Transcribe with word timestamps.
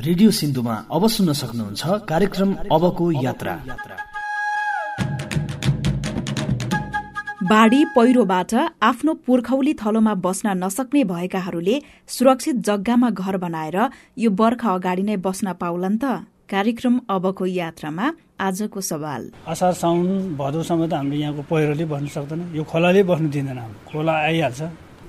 Radio 0.00 0.30
सिन्धुमा 0.30 0.74
अब 0.96 1.06
सुन्न 1.14 1.32
सक्नुहुन्छ 1.34 1.82
कार्यक्रम 2.08 2.50
अबको 2.72 3.04
यात्रा। 3.22 3.54
बाढी 7.50 7.80
पहिरोबाट 7.96 8.54
आफ्नो 8.82 9.12
पुर्खौली 9.26 9.74
थलोमा 9.82 10.14
बस्न 10.24 10.56
नसक्ने 10.56 11.04
भएकाहरूले 11.04 11.76
सुरक्षित 12.08 12.56
जग्गामा 12.68 13.10
घर 13.12 13.36
बनाएर 13.44 13.78
यो 14.24 14.30
बर्खा 14.40 14.70
अगाडि 14.74 15.02
नै 15.02 15.16
बस्न 15.20 15.52
पाउलान् 15.60 16.00
त। 16.00 16.04
कार्यक्रम 16.48 17.00
अबको 17.10 17.44
यात्रामा 17.60 18.06
आजको 18.40 18.80
सवाल। 18.80 19.22
असार 19.52 19.72
साउन 19.84 20.36
भदौसम्म 20.40 20.82
त 20.88 20.92
हामीले 20.96 21.16
यहाँको 21.20 21.42
पहिरोले 21.44 21.84
बस्नु 21.92 22.08
सक्दैन। 22.16 22.40
यो 22.56 22.62
खोलाले 22.64 23.02
बस्नु 23.04 23.28
दिँदैन 23.28 23.60
खोला 23.92 24.14
आइहाल्छ। 24.28 24.60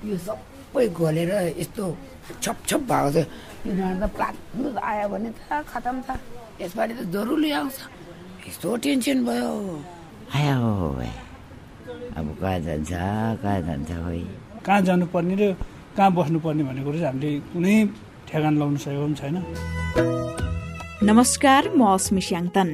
यो 0.03 0.17
सबै 0.27 0.87
घोलेर 0.91 1.31
यस्तो 1.63 1.85
छप 2.43 2.57
छप 2.69 2.81
भएको 2.91 3.09
छ 3.11 3.17
यिनीहरू 3.67 3.97
त 3.99 4.09
प्लाट 4.15 4.35
आयो 4.89 5.05
भने 5.13 5.29
त 5.37 5.63
खतम 5.71 5.95
छ। 6.07 6.09
यसपालि 6.61 6.93
त 6.93 7.01
जरुरी 7.13 7.51
आउँछ। 7.51 7.77
यस्तो 8.47 8.69
टेन्सन 8.83 9.17
भयो। 9.25 9.51
आया 10.35 10.55
अब 12.17 12.27
कहाँ 12.41 12.59
जान्छ 12.59 12.91
कहाँ 13.41 13.61
जान्छ 13.67 13.91
खोइ? 13.91 14.23
कहाँ 14.65 14.81
जानुपर्ने 14.87 15.35
र 15.35 15.43
कहाँ 15.97 16.11
बस्नुपर्ने 16.15 16.63
भन्ने 16.63 16.81
कुरो 16.83 16.97
चाहिँ 16.99 17.07
हामीले 17.07 17.31
कुनै 17.51 17.75
ठेगान 18.27 18.53
लाउन 18.59 18.75
सकेको 18.83 19.05
पनि 19.05 19.15
छैन। 19.19 19.35
नमस्कार 21.03 21.63
म 21.75 21.81
अस्मी 21.93 22.21
स्याङतन। 22.21 22.69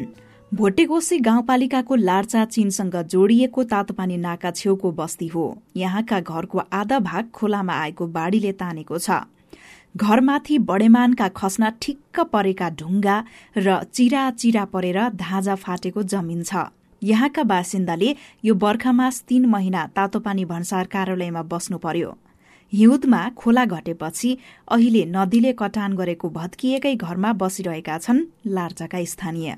भोटेकोसी 0.52 1.17
गाउँपालिकाको 1.27 1.95
लार्चा 1.95 2.41
चीनसँग 2.45 2.95
जोडिएको 3.11 3.63
तातोपानी 3.71 4.17
नाका 4.17 4.52
छेउको 4.52 4.91
बस्ती 4.99 5.27
हो। 5.27 5.44
यहाँका 5.75 6.19
घरको 6.21 6.58
आधा 6.71 6.97
भाग 6.99 7.23
खोलामा 7.33 7.73
आएको 7.73 8.03
बाढ़ीले 8.08 8.52
तानेको 8.61 8.97
छ। 8.97 9.09
घरमाथि 9.97 10.57
बडेमानका 10.69 11.27
खस्न 11.35 11.69
ठिक्क 11.81 12.19
परेका 12.33 12.67
ढुङ्गा 12.79 13.15
र 13.57 13.67
चिरा 13.95 14.23
चिरा 14.31 14.63
परेर 14.73 14.99
धाजा 15.17 15.55
फाटेको 15.55 16.03
जमिन 16.03 16.44
छ। 16.44 16.69
यहाँका 17.02 17.44
बासिन्दाले 17.44 18.09
यो 18.45 18.53
बर्खामास 18.63 19.22
तीन 19.27 19.45
महिना 19.45 19.85
तातोपानी 19.95 20.45
भन्सार 20.45 20.85
कार्यालयमा 20.94 21.41
बस्नु 21.52 21.77
पर्यो। 21.77 22.09
हिउँदमा 22.73 23.22
खोला 23.38 23.63
घटेपछि 23.66 24.30
अहिले 24.67 25.03
नदीले 25.16 25.53
कटान 25.61 25.95
गरेको 25.95 26.29
भत्किएकै 26.29 26.95
घरमा 26.95 27.31
बसिरहेका 27.41 27.97
छन् 27.97 28.27
लार्चाका 28.47 29.03
स्थानीय। 29.13 29.55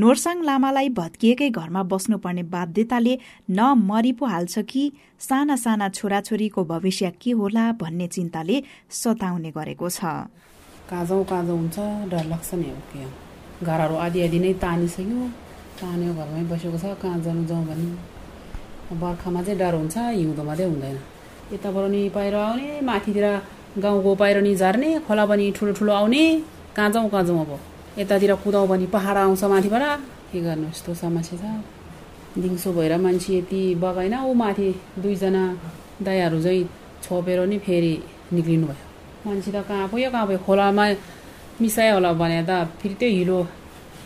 नोरसाङ 0.00 0.42
लामालाई 0.46 0.88
भत्किएकै 0.96 1.48
घरमा 1.58 1.82
बस्नुपर्ने 1.92 2.42
बाध्यताले 2.54 3.14
न 3.50 3.60
मरि 3.88 4.12
पो 4.18 4.24
हाल्छ 4.32 4.58
कि 4.70 4.82
साना 5.18 5.56
साना 5.62 5.88
छोराछोरीको 5.96 6.64
भविष्य 6.64 7.10
के 7.22 7.30
होला 7.38 7.64
भन्ने 7.80 8.06
चिन्ताले 8.14 8.56
सताउने 8.98 9.50
गरेको 9.56 9.88
छ। 9.88 10.00
काँजौँ 10.90 11.24
काँजौँ 11.30 11.56
हुन्छ 11.58 11.78
डर 12.12 12.24
लाग्छ 12.32 12.50
नि 12.54 12.68
अब 12.70 12.82
के 12.90 13.02
घरहरू 13.66 13.96
आदि 14.06 14.18
आदि 14.26 14.38
नै 14.38 14.52
तानिसक्यो। 14.64 15.22
तान्यो 15.80 16.12
घरमै 16.14 16.42
बसेको 16.52 16.78
छ 16.78 16.94
कहाँ 17.02 17.18
जानु 17.24 17.42
जाउँ 17.50 17.64
भने। 17.66 17.88
बर्खामा 19.02 19.42
चाहिँ 19.42 19.58
डर 19.58 19.74
हुन्छ 19.80 19.96
हिउँदोमा 19.98 20.54
चाहिँ 20.54 20.70
हुँदैन। 20.72 20.96
यताबाट 21.54 21.90
नि 21.90 22.02
पहिरो 22.14 22.38
आउने 22.38 22.68
माथितिर 22.90 23.26
गाउँको 23.82 24.14
पहिरो 24.22 24.40
नि 24.46 24.54
झर्ने 24.54 24.90
खोला 25.08 25.26
पनि 25.26 25.50
ठुलो 25.56 25.72
ठुलो 25.80 25.92
आउने। 26.00 26.22
कहाँ 26.76 26.90
जाउँ 26.92 27.40
अब? 27.46 27.52
यतातिर 27.98 28.34
कुदाउँ 28.44 28.66
भने 28.68 28.86
पहाड 28.94 29.16
आउँछ 29.16 29.42
माथिबाट। 29.44 29.82
के 30.30 30.40
गर्नु 30.40 30.66
यस्तो 30.68 30.94
समस्या 30.94 31.36
छ? 31.38 31.44
दिउँसो 32.38 32.72
भएर 32.72 32.96
मान्छे 33.02 33.32
यति 33.38 33.60
बगाएन 33.82 34.14
ऊ 34.22 34.32
माथि 34.34 34.68
दुईजना 35.02 35.42
दायाहरू 36.06 36.38
चाहिँ 36.42 36.68
छोपेर 37.02 37.40
नि 37.50 37.58
फेरि 37.58 37.92
निक्लिनु 38.32 38.66
भयो 38.66 38.84
मान्छे 39.26 39.50
त 39.50 39.66
कहाँ 39.68 39.88
पुग्यो 39.90 40.10
कहाँ 40.14 40.26
पुग्यो? 40.26 40.44
खोलामा 40.46 40.84
मिसायो 41.60 41.94
होला 41.94 42.12
भने 42.20 42.42
त 42.48 42.70
फेरि 42.78 42.94
त्यो 43.00 43.08
हिलो 43.18 43.38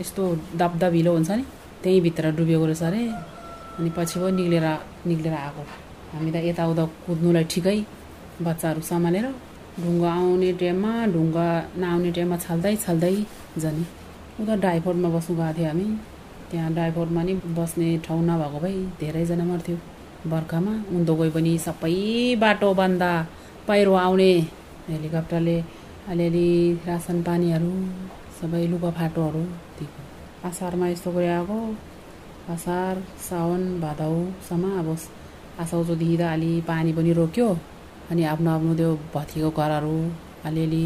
यस्तो 0.00 0.22
दबदब 0.56 0.92
हिलो 0.96 1.12
हुन्छ 1.12 1.30
नि? 1.30 1.44
त्यहीँ 1.82 2.00
भित्र 2.00 2.24
डुबेको 2.38 2.64
रहेछ 2.66 2.82
अरे। 2.88 3.02
अनि 3.78 3.90
पछि 3.96 4.16
पो 4.20 4.28
निक्लेर 4.38 4.66
निक्लेर 5.08 5.34
आएको। 5.34 5.62
हामी 6.16 6.30
त 6.32 6.36
यताउता 6.48 6.84
कुद्नुलाई 7.04 7.44
ठिकै 7.52 7.78
बच्चाहरू 8.40 8.80
सम्हालेर 8.90 9.26
ढुङ्गा 9.82 10.10
आउने 10.12 10.50
टाइममा 10.60 10.92
ढुङ्गा 11.14 11.46
नआउने 11.80 12.10
टाइममा 12.16 12.36
छाल्दै 12.44 12.74
छाल्दै 12.84 13.14
जाने। 13.58 13.84
उता 14.42 14.54
ड्राइभरमा 14.62 15.08
बस्नु 15.16 15.36
गएको 15.36 15.52
थियो 15.58 15.68
हामी। 15.68 15.86
त्यहाँ 16.50 16.72
ड्राइभरमा 16.72 17.22
नि 17.22 17.34
बस्ने 17.58 17.88
ठाउँ 18.04 18.22
नभएको 18.24 18.58
भए 18.64 18.74
धेरैजना 19.00 19.44
मर्थ्यो। 19.44 19.76
बर्खामा 20.30 20.72
उँधो 20.96 21.14
गए 21.16 21.30
पनि 21.30 21.52
सबै 21.58 21.94
बाटो 22.42 22.72
बन्दा 22.80 23.10
पहिरो 23.68 23.94
आउने। 24.04 24.32
हेलिकप्टरले 24.88 25.56
अलिअलि 26.10 26.48
रासन 26.86 27.22
पानीहरू 27.22 27.72
सबै 28.40 28.66
लुगाफाटोहरू 28.72 29.42
दिएको। 29.78 30.00
असारमा 30.48 30.86
यस्तो 30.88 31.10
गरी 31.12 31.26
आएको 31.36 31.58
असार 32.54 32.94
साउन 33.28 33.62
भादौसम्म 33.80 34.64
अब 34.80 34.88
आसाउचोदेखि 35.62 36.16
त 36.16 36.22
अलि 36.34 36.52
पानी 36.68 36.92
पनि 36.92 37.12
रोक्यो 37.20 37.48
अनि 38.10 38.22
आफ्नो 38.32 38.50
आफ्नो 38.50 38.74
त्यो 38.80 38.90
भत्किएको 39.14 39.50
घरहरू 39.62 39.96
अलिअलि 40.48 40.84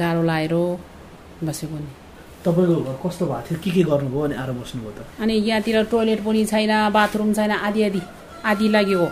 गाह्रो 0.00 0.22
लाएर 0.30 0.54
बसेको 1.44 1.76
नि। 1.78 1.90
तपाईँको 2.44 2.76
घर 2.86 2.96
कस्तो 3.02 3.24
भएको 3.26 3.46
थियो? 3.48 3.58
के 3.62 3.70
के 3.70 3.82
गर्नुभयो 3.90 4.20
अनि 4.24 4.34
आएर 4.34 4.50
बस्नुभयो 4.58 4.90
त? 4.90 4.98
अनि 5.22 5.34
यहाँतिर 5.34 5.76
टोइलेट 5.90 6.20
पनि 6.24 6.44
छैन 6.46 6.72
बाथरुम 6.96 7.32
छैन 7.34 7.52
आदि 7.66 7.82
आदि 7.88 8.00
आदि 8.50 8.66
लाग्यो। 8.68 9.06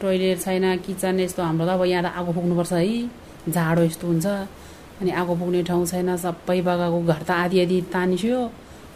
टोइलेट 0.00 0.38
छैन 0.40 0.64
किचन 0.86 1.20
यस्तो 1.20 1.42
हाम्रो 1.42 1.66
त 1.66 1.70
अब 1.74 1.82
यहाँ 1.84 2.02
त 2.02 2.06
आगो 2.18 2.32
पुग्नुपर्छ 2.32 2.72
है। 2.72 3.50
जाडो 3.50 3.82
यस्तो 3.82 4.06
हुन्छ। 4.06 4.26
अनि 5.02 5.10
आगो 5.10 5.34
पुग्ने 5.34 5.62
ठाउँ 5.66 5.86
छैन 5.86 6.16
सबै 6.16 6.60
बगाएको 6.62 6.98
घर 7.02 7.22
त 7.26 7.30
आदि 7.30 7.56
आदि 7.66 7.78
तानिस्यो। 7.92 8.38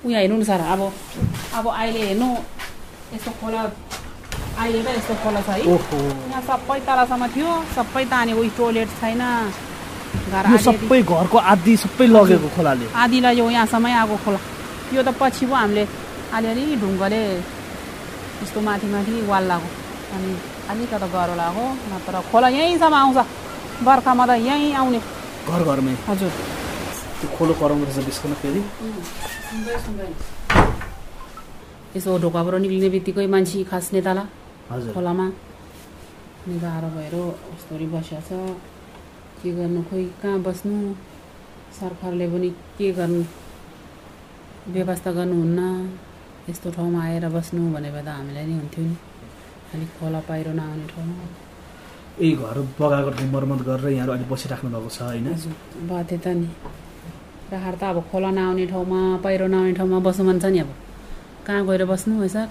उहाँ 0.06 0.20
हेर्नु 0.20 0.36
न 0.38 0.42
सर 0.46 0.60
अब 0.62 0.80
अब 1.58 1.64
अहिले 1.66 2.00
हेर्नु 2.06 2.28
यस्तो 3.14 3.30
खोला 3.42 3.62
अहिले 3.62 4.82
त 4.82 4.88
यस्तो 4.98 5.14
खोला 5.22 5.40
छ 5.42 5.48
है। 5.50 5.62
यहाँ 5.66 6.42
सबै 6.46 6.78
तलसम्म 6.86 7.22
थियो 7.34 7.50
सबै 7.74 8.04
तान्यो 8.06 8.34
उयो 8.38 8.50
टोइलेट 8.58 8.88
छैन। 9.02 9.22
यो 10.26 10.58
सबै 10.58 11.00
घरको 11.02 11.38
आदि 11.52 11.74
सबै 11.84 12.06
लगेको 12.14 12.48
खोलाले। 12.56 12.86
आधी 13.02 13.18
लाग्यो 13.24 13.50
यहाँसम्मै 13.56 13.92
आएको 14.00 14.16
खोला। 14.24 14.40
यो 14.94 15.00
त 15.06 15.08
पछि 15.20 15.44
पो 15.46 15.54
हामीले 15.54 15.84
अलिअलि 16.34 16.64
ढुङ्गाले 16.82 17.20
यस्तो 18.42 18.60
माथि 18.66 18.86
माथि 18.94 19.12
वाल 19.30 19.44
लाग्यो 19.50 19.70
अनि 20.14 20.30
अलिकता 20.70 21.06
गह्रो 21.14 21.34
लाग्यो 21.42 21.64
नत्र 21.92 22.14
खोला 22.30 22.48
यहीँसम्म 22.58 22.94
आउँछ। 23.02 23.18
बर्खामा 23.86 24.24
त 24.26 24.30
यहीँ 24.48 24.72
आउने। 24.80 25.00
घर 25.46 25.62
घरमै? 25.62 25.94
हजुर। 26.10 26.32
त्यो 27.18 27.28
खोलो 27.36 27.52
कराउनु 27.60 27.84
रहेछ 27.86 27.98
बिस्कुन 28.08 28.32
फेरि? 28.42 28.60
यसो 31.96 32.10
ढोकाबाट 32.22 32.54
निक्लिने 32.66 32.88
बित्तिकै 32.94 33.26
मान्छे 33.34 33.62
खस्ने 33.70 34.00
तल। 34.06 34.18
हजुर। 34.70 34.92
खोलामा 34.96 35.26
गाह्रो 36.62 36.88
भएर 36.96 37.14
यस्तोरी 37.54 37.86
बसिया 37.94 38.20
छ। 38.26 38.30
के 39.46 39.52
गर्नु? 39.54 39.82
खोइ 39.86 40.04
कहाँ 40.22 40.38
बस्नु? 40.42 40.74
सरकारले 41.78 42.26
पनि 42.34 42.50
के 42.78 42.92
गर्नु? 42.98 43.22
व्यवस्था 44.74 45.10
गर्नुहुन्न। 45.18 45.60
यस्तो 46.50 46.70
ठाउँमा 46.74 47.00
आएर 47.04 47.28
बस्नु 47.30 47.60
भने 47.74 47.90
त 47.94 48.08
हामीलाई 48.08 48.44
नि 48.46 48.54
हुन्थ्यो 48.58 48.84
नि। 48.84 48.96
अलिक 49.74 49.90
खोला 49.98 50.20
पहिरो 50.26 50.52
नआउने 50.58 50.86
ठाउँमा 50.90 51.14
यही 52.18 52.32
घर 52.34 52.58
बगाएको 52.80 53.10
ठाउँ 53.14 53.30
मर्मत 53.30 53.60
गरेर 53.68 53.88
यहाँहरू 53.92 54.12
अहिले 54.12 54.26
बसिराख्नु 54.30 54.68
भएको 54.74 54.90
छ 54.90 55.00
होइन? 55.02 55.26
हजुर। 55.30 55.54
बाध्यता 55.90 56.32
नि। 56.32 56.48
राहार 57.52 57.74
त 57.78 57.82
अब 57.94 57.98
खोला 58.10 58.30
नआउने 58.38 58.66
ठाउँमा 58.66 59.00
पहिरो 59.24 59.46
नआउने 59.46 59.72
ठाउँमा 59.78 59.98
बस्नु 60.06 60.22
मन 60.26 60.38
छ 60.42 60.44
नि 60.50 60.58
अब। 60.66 60.70
कहाँ 61.46 61.62
गएर 61.66 61.84
बस्नु 61.86 62.22
है 62.22 62.28
सर? 62.34 62.48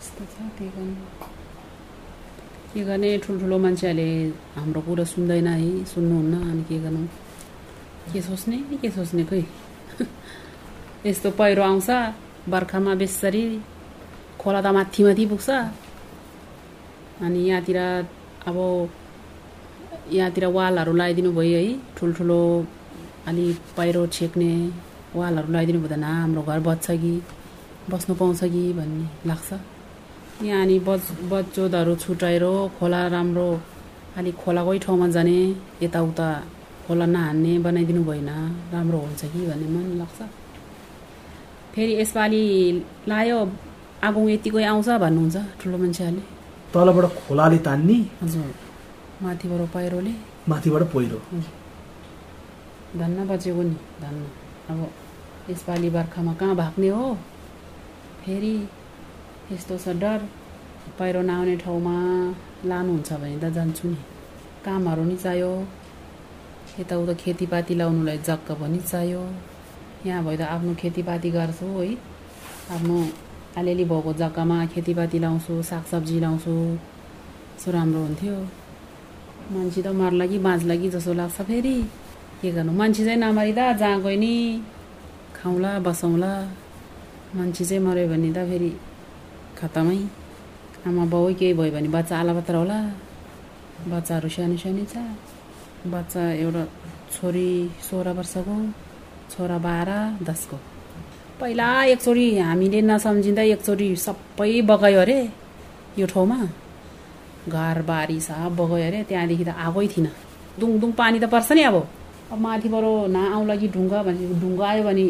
यस्तो 0.00 0.22
छ 0.24 0.36
गर्नु। 0.60 1.39
के 2.72 2.82
गर्ने 2.84 3.10
ठुल्ठुलो 3.18 3.56
मान्छेहरूले 3.58 4.08
हाम्रो 4.54 4.80
कुरो 4.86 5.04
सुन्दैन 5.04 5.46
है 5.48 5.84
सुन्नुहुन्न 5.90 6.34
अनि 6.50 6.62
के 6.68 6.78
गर्नु 6.78 7.02
के 8.12 8.20
सोच्ने 8.22 8.56
के 8.82 8.90
सोच्ने 8.90 9.24
खोइ 9.30 9.44
यस्तो 11.06 11.30
पहिरो 11.38 11.62
आउँछ 11.62 11.90
बर्खामा 12.48 12.94
बेसरी 13.00 13.42
खोला 14.40 14.60
त 14.62 14.66
माथि 14.76 15.02
माथि 15.02 15.26
पुग्छ 15.26 15.48
अनि 17.26 17.40
यहाँतिर 17.48 17.78
अब 18.48 18.58
यहाँतिर 20.12 20.46
वालहरू 20.56 20.92
लगाइदिनु 20.92 21.32
भयो 21.32 21.58
है 21.58 21.74
ठुल्ठुलो 21.98 22.40
अलि 23.28 23.46
पहिरो 23.76 24.06
छेक्ने 24.14 24.52
वालहरू 25.16 25.52
लगाइदिनु 25.52 25.80
भयो 25.80 25.90
त 25.90 25.98
न 25.98 26.04
हाम्रो 26.04 26.42
घर 26.42 26.60
बच्छ 26.68 26.86
कि 27.02 27.12
बस्नु 27.90 28.14
पाउँछ 28.14 28.40
कि 28.54 28.62
भन्ने 28.78 29.28
लाग्छ 29.28 29.60
यहाँ 30.42 30.62
अनि 30.64 30.78
बच 30.88 31.00
बच्चोदहरू 31.30 31.94
छुट्याएर 32.02 32.44
खोला 32.78 33.00
राम्रो 33.14 33.48
अलिक 34.18 34.36
खोलाकै 34.42 34.78
ठाउँमा 34.84 35.06
जाने 35.14 35.36
यताउता 35.82 36.28
खोला 36.86 37.06
नहान्ने 37.06 37.52
बनाइदिनु 37.64 38.02
भएन। 38.08 38.30
राम्रो 38.72 38.98
हुन्छ 38.98 39.22
कि 39.32 39.40
भन्ने 39.48 39.66
मन 39.74 39.84
लाग्छ। 40.00 40.20
फेरि 41.74 41.92
यसपालि 42.00 42.42
लायो 43.10 43.38
आगो 44.06 44.20
यतिकै 44.28 44.64
आउँछ 44.64 44.88
भन्नुहुन्छ 45.04 45.36
ठुलो 45.60 45.76
मान्छेहरूले। 45.82 46.22
तलबाट 46.72 47.04
खोलाले 47.20 47.58
तान्ने 47.66 47.98
हजुर। 48.22 48.50
माथिबाट 49.22 49.62
पहिरोले 49.76 50.12
माथिबाट 50.48 50.82
पहिरो 50.92 51.18
धन्न 53.00 53.18
बचेको 53.28 53.62
नि 53.62 53.76
धन्न। 54.02 54.20
अब 54.70 54.78
यसपालि 55.50 55.88
बर्खामा 55.96 56.32
कहाँ 56.40 56.54
भाग्ने 56.56 56.88
हो? 56.88 57.14
फेरि 58.24 58.54
यस्तो 59.52 59.76
छ 59.82 59.88
डर। 59.98 60.20
पहिरो 60.98 61.20
नआउने 61.22 61.56
ठाउँमा 61.56 61.94
लानुहुन्छ 62.70 63.12
भने 63.12 63.38
त 63.42 63.44
जान्छु 63.50 63.88
नि। 63.88 63.98
कामहरू 64.64 65.04
नि 65.04 65.16
चाहियो। 65.16 65.52
यताउता 66.78 67.14
खेतीपाती 67.22 67.74
लाउनुलाई 67.74 68.18
जग्गा 68.28 68.54
पनि 68.60 68.78
चाहियो। 68.90 69.22
यहाँ 70.06 70.22
भयो 70.24 70.36
त 70.38 70.42
आफ्नो 70.54 70.74
खेतीपाती 70.78 71.30
गर्छु 71.34 71.66
है। 71.66 71.88
आफ्नो 72.74 72.96
अलिअलि 73.58 73.84
भएको 73.90 74.12
जग्गामा 74.22 74.56
खेतीपाती 74.72 75.18
लाउँछु 75.18 75.62
सागसब्जी 75.70 76.16
लाउँछु। 76.20 76.54
यसो 77.58 77.68
राम्रो 77.74 78.00
हुन्थ्यो। 78.06 78.36
मान्छे 79.50 79.80
त 79.82 79.86
मर्ला 80.00 80.26
कि 80.30 80.38
बाँच्ला 80.46 80.74
कि 80.78 80.88
जस्तो 80.94 81.12
लाग्छ 81.20 81.38
फेरि। 81.50 81.76
के 82.40 82.50
गर्नु? 82.54 82.72
मान्छे 82.72 83.02
चाहिँ 83.04 83.18
नमरिँदा 83.18 83.64
जहाँ 83.82 83.98
गयो 84.02 84.18
नि। 84.22 84.34
खाउँला 85.34 85.70
बसौँला 85.82 86.32
मान्छे 87.34 87.64
चाहिँ 87.64 87.82
मऱ्यो 87.82 88.06
भने 88.08 88.30
त 88.30 88.46
फेरि 88.46 88.70
खतमै 89.60 90.00
आमा 90.88 91.04
बाउ 91.12 91.24
केही 91.40 91.52
भयो 91.58 91.72
भने 91.76 91.88
बच्चा 91.96 92.14
आलापत्र 92.20 92.54
होला। 92.60 92.78
बच्चाहरू 93.92 94.28
सानो 94.36 94.56
सानो 94.62 94.84
छ। 94.92 94.94
बच्चा 95.92 96.22
एउटा 96.44 96.62
छोरी 97.14 97.48
सोह्र 97.88 98.08
वर्षको 98.18 98.56
छोरा 99.32 99.58
बाह्र 99.66 99.90
दसको। 100.28 100.56
पहिला 101.40 101.68
एकचोटि 101.92 102.26
हामीले 102.48 102.80
नसम्झिँदा 102.90 103.42
एकचोटि 103.54 103.88
सबै 104.04 104.52
बगायो 104.70 105.00
अरे। 105.04 105.20
यो 106.00 106.06
ठाउँमा 106.12 106.38
घरबारी 107.48 108.18
सब 108.28 108.56
बगायो 108.58 108.86
अरे। 108.90 109.00
त्यहाँदेखि 109.08 109.44
त 109.44 109.50
आएकै 109.64 109.86
थिएन। 109.92 110.06
दुङ 110.60 110.70
दुङ 110.80 110.90
पानी 111.00 111.18
त 111.20 111.24
पर्छ 111.32 111.48
नि 111.56 111.62
अब। 111.68 111.76
अब 112.32 112.38
माथिबाट 112.44 112.84
नआउला 113.16 113.54
कि 113.60 113.68
ढुङ्गा 113.74 113.98
भने 114.06 114.24
ढुङ्गा 114.40 114.66
आयो 114.72 114.82
भने 114.88 115.04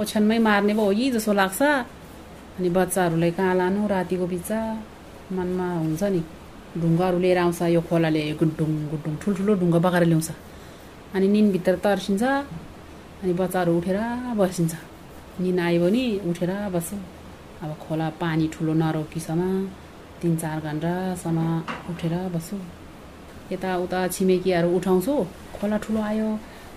ओछ्यानमै 0.00 0.38
मार्ने 0.48 0.72
भयो 0.78 0.92
कि 0.98 1.04
जस्तो 1.16 1.32
लाग्छ। 1.40 1.60
अनि 2.58 2.68
बच्चाहरूलाई 2.76 3.30
कहाँ 3.38 3.54
लानु? 3.60 3.80
रातिको 3.92 4.26
बिचा 4.32 4.58
मनमा 5.36 5.66
हुन्छ 5.82 6.02
नि। 6.14 6.22
ढुङ्गाहरू 6.80 7.18
लिएर 7.24 7.38
आउँछ 7.44 7.60
यो 7.74 7.80
खोलाले 7.88 8.22
गुड्डुङ 8.40 8.70
गुड्डुङ 8.90 9.14
ठुल्ठुलो 9.22 9.52
ढुङ्गा 9.60 9.78
बगाएर 9.84 10.04
ल्याउँछ। 10.10 10.30
अनि 11.14 11.26
निनभित्र 11.34 11.74
तर्सिन्छ 11.84 12.22
अनि 13.22 13.32
बच्चाहरू 13.40 13.70
उठेर 13.78 13.98
बसिन्छ। 14.40 14.72
निन 15.42 15.58
आयो 15.66 15.78
भने 15.84 16.04
उठेर 16.30 16.50
बस्छ। 16.74 16.90
अब 17.62 17.70
खोला 17.82 18.08
पानी 18.20 18.46
ठुलो 18.54 18.72
नरोकिसम्म 18.82 19.42
तिन 20.20 20.32
चार 20.42 20.58
घन्टासम्म 20.68 21.38
उठेर 21.90 22.14
बस्छु। 22.34 22.56
यताउता 23.52 24.00
छिमेकीहरू 24.14 24.68
उठाउँछु 24.76 25.14
खोला 25.56 25.76
ठुलो 25.84 26.00
आयो 26.10 26.28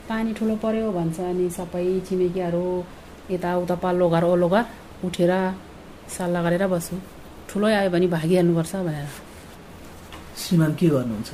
पानी 0.09 0.33
ठुलो 0.37 0.55
पर्यो 0.63 0.91
भन्छ 0.97 1.19
अनि 1.31 1.45
सबै 1.57 1.85
छिमेकीहरू 2.07 2.65
यताउता 3.31 3.75
पल्लो 3.83 4.05
घर 4.09 4.23
ओल्लो 4.33 4.47
घर 4.49 4.63
उठेर 5.05 5.31
सल्लाह 6.15 6.41
गरेर 6.45 6.63
बस्छु 6.73 6.95
ठुलो 7.49 7.67
आयो 7.67 7.89
भने 7.93 8.07
भागिहाल्नुपर्छ 8.15 8.73
भनेर। 8.87 9.07
श्रीमान 10.41 10.71
के 10.79 10.87
गर्नुहुन्छ? 10.95 11.31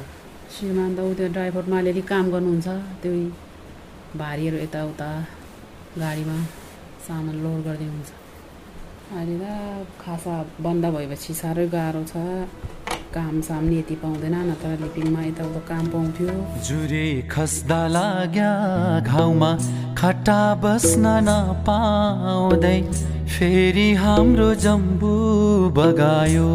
श्रीमान 0.53 0.89
त 0.95 0.99
ऊ 0.99 1.13
त्यो 1.17 1.27
ड्राइभरमा 1.35 1.77
अलिअलि 1.79 2.01
काम 2.11 2.25
गर्नुहुन्छ। 2.33 2.67
त्यो 3.01 3.11
भारीहरू 4.21 4.57
यताउता 4.65 5.09
गाडीमा 6.01 6.37
सामान 7.05 7.35
लोड 7.43 7.59
गरिदिनुहुन्छ। 7.67 8.11
अहिले 9.17 9.37
त 9.41 9.45
खासा 10.01 10.35
बन्द 10.65 10.83
भएपछि 10.95 11.33
साह्रै 11.41 11.65
गाह्रो 11.75 12.03
छ। 12.11 12.13
काम 13.13 13.39
साम 13.41 13.65
यति 13.73 13.95
पाउँदैन 14.01 14.35
नत्र 14.47 14.69
लिपिङमा 14.81 15.21
यताउता 15.23 15.61
काम 15.67 15.85
पाउँथ्यो। 15.93 16.33
जुरे 16.67 17.05
खस्दा 17.31 17.81
लाग्या 17.87 18.51
घाउमा 19.01 19.51
खट्टा 19.97 20.41
बस्न 20.63 21.05
नपाउँदै 21.27 22.79
फेरि 23.33 23.89
हाम्रो 24.03 24.49
जम्बु 24.65 25.13
बगायो। 25.77 26.51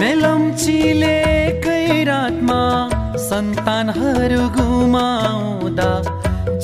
मेलम्चीलेकै 0.00 1.86
रातमा 2.10 2.60
सन्तानहरू 3.28 4.42
गुमाउँदा 4.58 5.90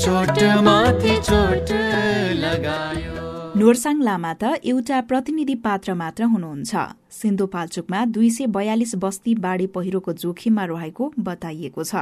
चोट 0.03 0.37
माथि 0.67 1.15
चोट 1.29 1.67
लगायो। 2.45 3.14
नोरसाङ 3.55 3.97
लामा 4.03 4.31
त 4.33 4.43
एउटा 4.67 4.97
प्रतिनिधि 5.09 5.53
पात्र 5.65 5.93
मात्र 5.95 6.23
हुनुहुन्छ। 6.31 6.71
सिन्धुपाल्चोकमा 7.19 7.99
दुई 8.05 8.29
सय 8.29 8.45
बयालिस 8.51 8.95
बस्ती 9.03 9.35
बाढ़ी 9.35 9.67
पहिरोको 9.75 10.11
जोखिममा 10.13 10.63
रहेको 10.71 11.03
बताइएको 11.27 11.83
छ। 11.83 11.93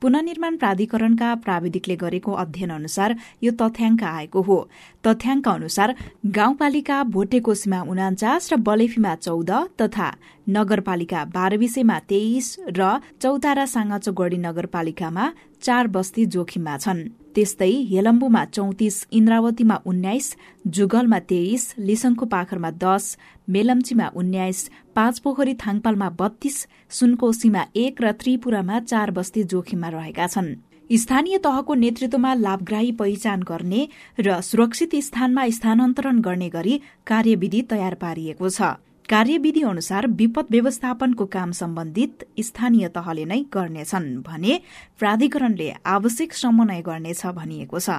पुननिर्माण 0.00 0.56
प्राधिकरणका 0.56 1.28
प्राविधिकले 1.44 1.96
गरेको 2.02 2.32
अध्ययन 2.32 2.70
अनुसार 2.70 3.10
यो 3.44 3.52
तथ्याङ्क 3.52 4.02
आएको 4.02 4.40
हो। 4.48 4.58
तथ्याङ्क 5.04 5.48
अनुसार 5.48 5.94
गाउँपालिका 6.38 6.96
भोटेकोसीमा 7.14 7.80
उनाचास 7.92 8.42
र 8.52 8.56
बलेफीमा 8.64 9.12
चौध 9.26 9.50
तथा 9.76 10.08
नगरपालिका 10.56 11.20
बाह्रविसेमा 11.36 11.98
तेइस 12.08 12.46
र 12.78 12.80
चौतारा 13.20 13.64
साँगाचोगढ़ी 13.74 14.38
नगरपालिकामा 14.48 15.24
चार 15.60 15.84
बस्ती 15.88 16.26
जोखिममा 16.32 16.76
छन्। 16.78 17.23
त्यस्तै 17.34 17.70
हेलम्बुमा 17.90 18.44
चौतिस 18.56 18.96
इन्द्रावतीमा 19.12 19.76
उन्नाइस 19.86 20.26
जुगलमा 20.76 21.18
तेइस 21.30 21.62
लिसङको 21.86 22.26
पाखरमा 22.34 22.70
दस 22.84 23.04
मेलम्चीमा 23.48 24.06
उन्नाइस 24.16 24.58
पाँच 24.94 25.18
पोखरी 25.24 25.54
थाङपालमा 25.62 26.08
बत्तीस 26.20 26.56
सुनकोशीमा 26.98 27.62
एक 27.76 28.02
र 28.02 28.12
त्रिपुरामा 28.20 28.78
चार 28.90 29.10
बस्ती 29.10 29.42
जोखिममा 29.52 29.88
रहेका 29.88 30.26
छन्। 30.26 30.54
स्थानीय 30.90 31.38
तहको 31.44 31.74
नेतृत्वमा 31.74 32.32
लाभग्राही 32.36 32.92
पहिचान 32.92 33.42
गर्ने 33.42 33.82
र 34.20 34.40
सुरक्षित 34.40 34.94
स्थानमा 35.04 35.48
स्थानान्तरण 35.50 36.20
गर्ने 36.20 36.48
गरी 36.48 36.74
कार्यविधि 37.06 37.62
तयार 37.70 37.94
पारिएको 38.02 38.48
छ। 38.48 38.74
कार्यविधि 39.08 39.62
अनुसार 39.62 40.06
विपद 40.08 40.46
व्यवस्थापनको 40.50 41.24
काम 41.26 41.50
सम्बन्धित 41.52 42.24
स्थानीय 42.40 42.88
तहले 42.88 43.24
नै 43.24 43.40
गर्नेछन् 43.54 44.06
भने 44.22 44.60
प्राधिकरणले 44.98 45.68
आवश्यक 45.86 46.32
समन्वय 46.32 46.80
गर्नेछ 46.80 47.26
भनिएको 47.26 47.78
छ। 47.78 47.90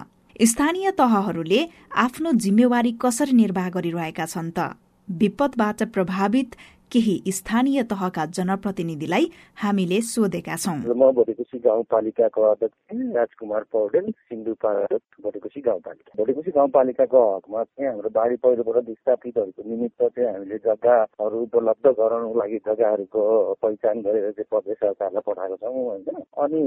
स्थानीय 0.41 0.91
तहहरूले 0.91 1.59
आफ्नो 1.95 2.31
जिम्मेवारी 2.45 2.91
कसरी 3.01 3.33
निर्वाह 3.33 3.69
गरिरहेका 3.69 4.25
छन् 4.25 4.51
त? 4.57 4.73
विपदबाट 5.07 5.83
प्रभावित 5.93 6.55
केही 6.91 7.31
स्थानीय 7.31 7.83
तहका 7.83 8.25
जनप्रतिनिधिलाई 8.37 9.25
हामीले 9.63 9.99
सोधेका 10.03 10.55
छौं। 10.55 10.77
म 10.93 11.11
भोटेकोसी 11.11 11.57
गाउँपालिकाको 11.65 12.41
अध्यक्ष 12.41 12.77
राजकुमार 13.15 13.63
पौडेल 13.71 14.05
सिन्धुपाल्चोक 14.11 15.47
गाउँपालिका। 15.65 16.11
भोटेकोसी 16.17 16.51
गाउँपालिकाको 16.51 17.19
हकमा 17.35 17.63
चाहिँ 17.63 17.89
हाम्रो 17.89 18.09
बाढी 18.09 18.35
पहिरोबाट 18.35 18.77
विस्थापितहरूको 18.87 19.61
निमित्त 19.69 20.01
चाहिँ 20.03 20.29
हामीले 20.29 20.57
जग्गाहरू 20.65 21.41
उपलब्ध 21.41 21.87
गराउनको 21.99 22.39
लागि 22.39 22.57
जग्गाहरूको 22.67 23.21
पहिचान 23.61 24.01
गरेर 24.05 24.31
चाहिँ 24.31 24.49
प्रदेश 24.51 24.77
सरकारलाई 24.77 25.23
पठाएको 25.27 25.55
छौँ 25.55 25.73
होइन। 25.73 26.21
अनि 26.43 26.61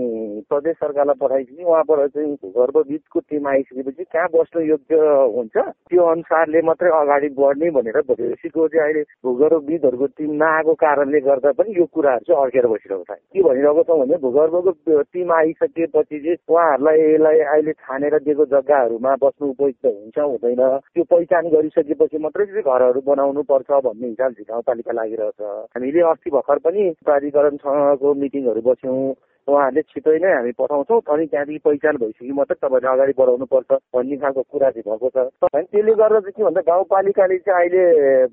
प्रदेश 0.48 0.76
सरकारलाई 0.82 1.18
पठाएपछि 1.22 1.62
उहाँबाट 1.64 2.00
चाहिँ 2.10 2.34
भूगर्भविदको 2.42 3.20
टिम 3.30 3.48
आइसकेपछि 3.48 4.04
कहाँ 4.04 4.28
बस्नु 4.34 4.60
योग्य 4.66 4.96
हुन्छ? 5.36 5.56
त्यो 5.88 6.02
अनुसारले 6.04 6.62
मात्रै 6.68 6.90
अगाडि 7.00 7.28
बढ्ने 7.38 7.70
भनेर 7.78 8.00
भोटेकोसीको 8.08 8.68
चाहिँ 8.68 8.84
अहिले 8.84 9.02
भूगर्भविदहरूको 9.24 10.06
टिम 10.16 10.30
नआएको 10.42 10.74
कारणले 10.74 11.20
गर्दा 11.20 11.50
पनि 11.58 11.74
यो 11.78 11.84
कुराहरू 11.94 12.24
चाहिँ 12.24 12.42
अड्केर 12.42 12.66
बसिरहेको 12.66 13.04
छ। 13.04 13.18
के 13.32 13.42
भनिरहेको 13.42 13.82
छौँ 13.82 13.98
भने 14.00 14.16
भूगर्भको 14.24 15.02
टिम 15.12 15.32
आइसकेपछि 15.32 16.18
चाहिँ 16.18 16.36
उहाँहरूलाई 16.48 16.98
यसलाई 16.98 17.38
अहिले 17.38 17.72
छानेर 17.72 18.18
दिएको 18.18 18.44
जग्गाहरूमा 18.54 19.14
बस्नु 19.22 19.48
उपयुक्त 19.48 19.86
हुन्छ 19.86 20.18
हुँदैन। 20.18 20.62
त्यो 20.94 21.04
पहिचान 21.04 21.48
गरिसकेपछि 21.54 22.18
मात्रै 22.18 22.46
चाहिँ 22.46 22.64
घरहरू 22.64 23.00
बनाउनु 23.06 23.42
पर्छ 23.52 23.70
भन्ने 23.86 24.08
हिसाब 24.08 24.32
चाहिँ 24.32 24.48
गाउँपालिका 24.50 24.92
लागिरहेछ। 24.92 25.40
हामीले 25.76 26.00
अस्ति 26.10 26.30
भर्खर 26.30 26.58
पनि 26.64 26.82
प्राधिकरणसँगको 27.04 28.14
मिटिङहरू 28.14 28.60
बस्यौँ। 28.68 29.14
उहाँहरूले 29.48 29.82
छिटै 29.90 30.16
नै 30.22 30.32
हामी 30.34 30.52
पठाउँछौँ 30.60 31.00
अनि 31.08 31.26
त्यहाँदेखि 31.26 31.64
पहिचान 31.64 31.96
भइसक्यो। 32.02 32.34
मात्रै 32.34 32.56
तपाईँहरूले 32.62 32.92
अगाडि 32.94 33.14
बढाउनु 33.18 33.46
पर्छ 33.52 33.70
भन्ने 33.94 34.16
खालको 34.22 34.42
कुरा 34.52 34.70
चाहिँ 34.70 34.86
भएको 34.88 35.08
छ। 35.08 35.18
अनि 35.48 35.64
त्यसले 35.72 35.92
गर्दा 36.00 36.20
चाहिँ 36.20 36.36
के 36.36 36.44
भन्दा 36.44 36.60
गाउँपालिकाले 36.68 37.38
चाहिँ 37.48 37.58
अहिले 37.58 37.84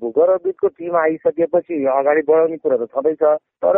भूगर्भविदको 0.02 0.68
टिम 0.76 0.96
आइसकेपछि 0.96 1.76
अगाडि 1.96 2.22
बढाउने 2.28 2.56
कुरा 2.62 2.76
त 2.76 2.88
छँदैछ। 2.92 3.22
तर 3.64 3.76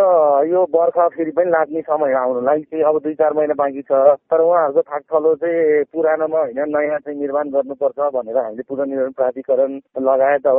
यो 0.50 0.61
बर्खा 0.75 1.09
फेरि 1.14 1.33
पनि 1.38 1.50
लाग्ने 1.50 1.80
समय 1.88 2.12
आउनुलाई 2.18 2.62
चाहिँ 2.68 2.85
अब 2.85 2.99
दुई 3.02 3.14
चार 3.14 3.33
महिना 3.38 3.54
बाँकी 3.54 3.83
छ। 3.83 3.92
तर 4.30 4.40
उहाँहरूको 4.40 4.83
थाकथलो 4.83 5.35
चाहिँ 5.42 5.85
पुरानोमा 5.92 6.38
होइन 6.38 6.61
नयाँ 6.68 6.99
चाहिँ 6.99 7.18
निर्माण 7.18 7.50
गर्नुपर्छ 7.54 7.99
भनेर 8.16 8.37
हामीले 8.38 8.62
पुनर्निर्माण 8.68 9.12
प्राधिकरण 9.18 9.73
लगायत 10.09 10.47
अब 10.47 10.59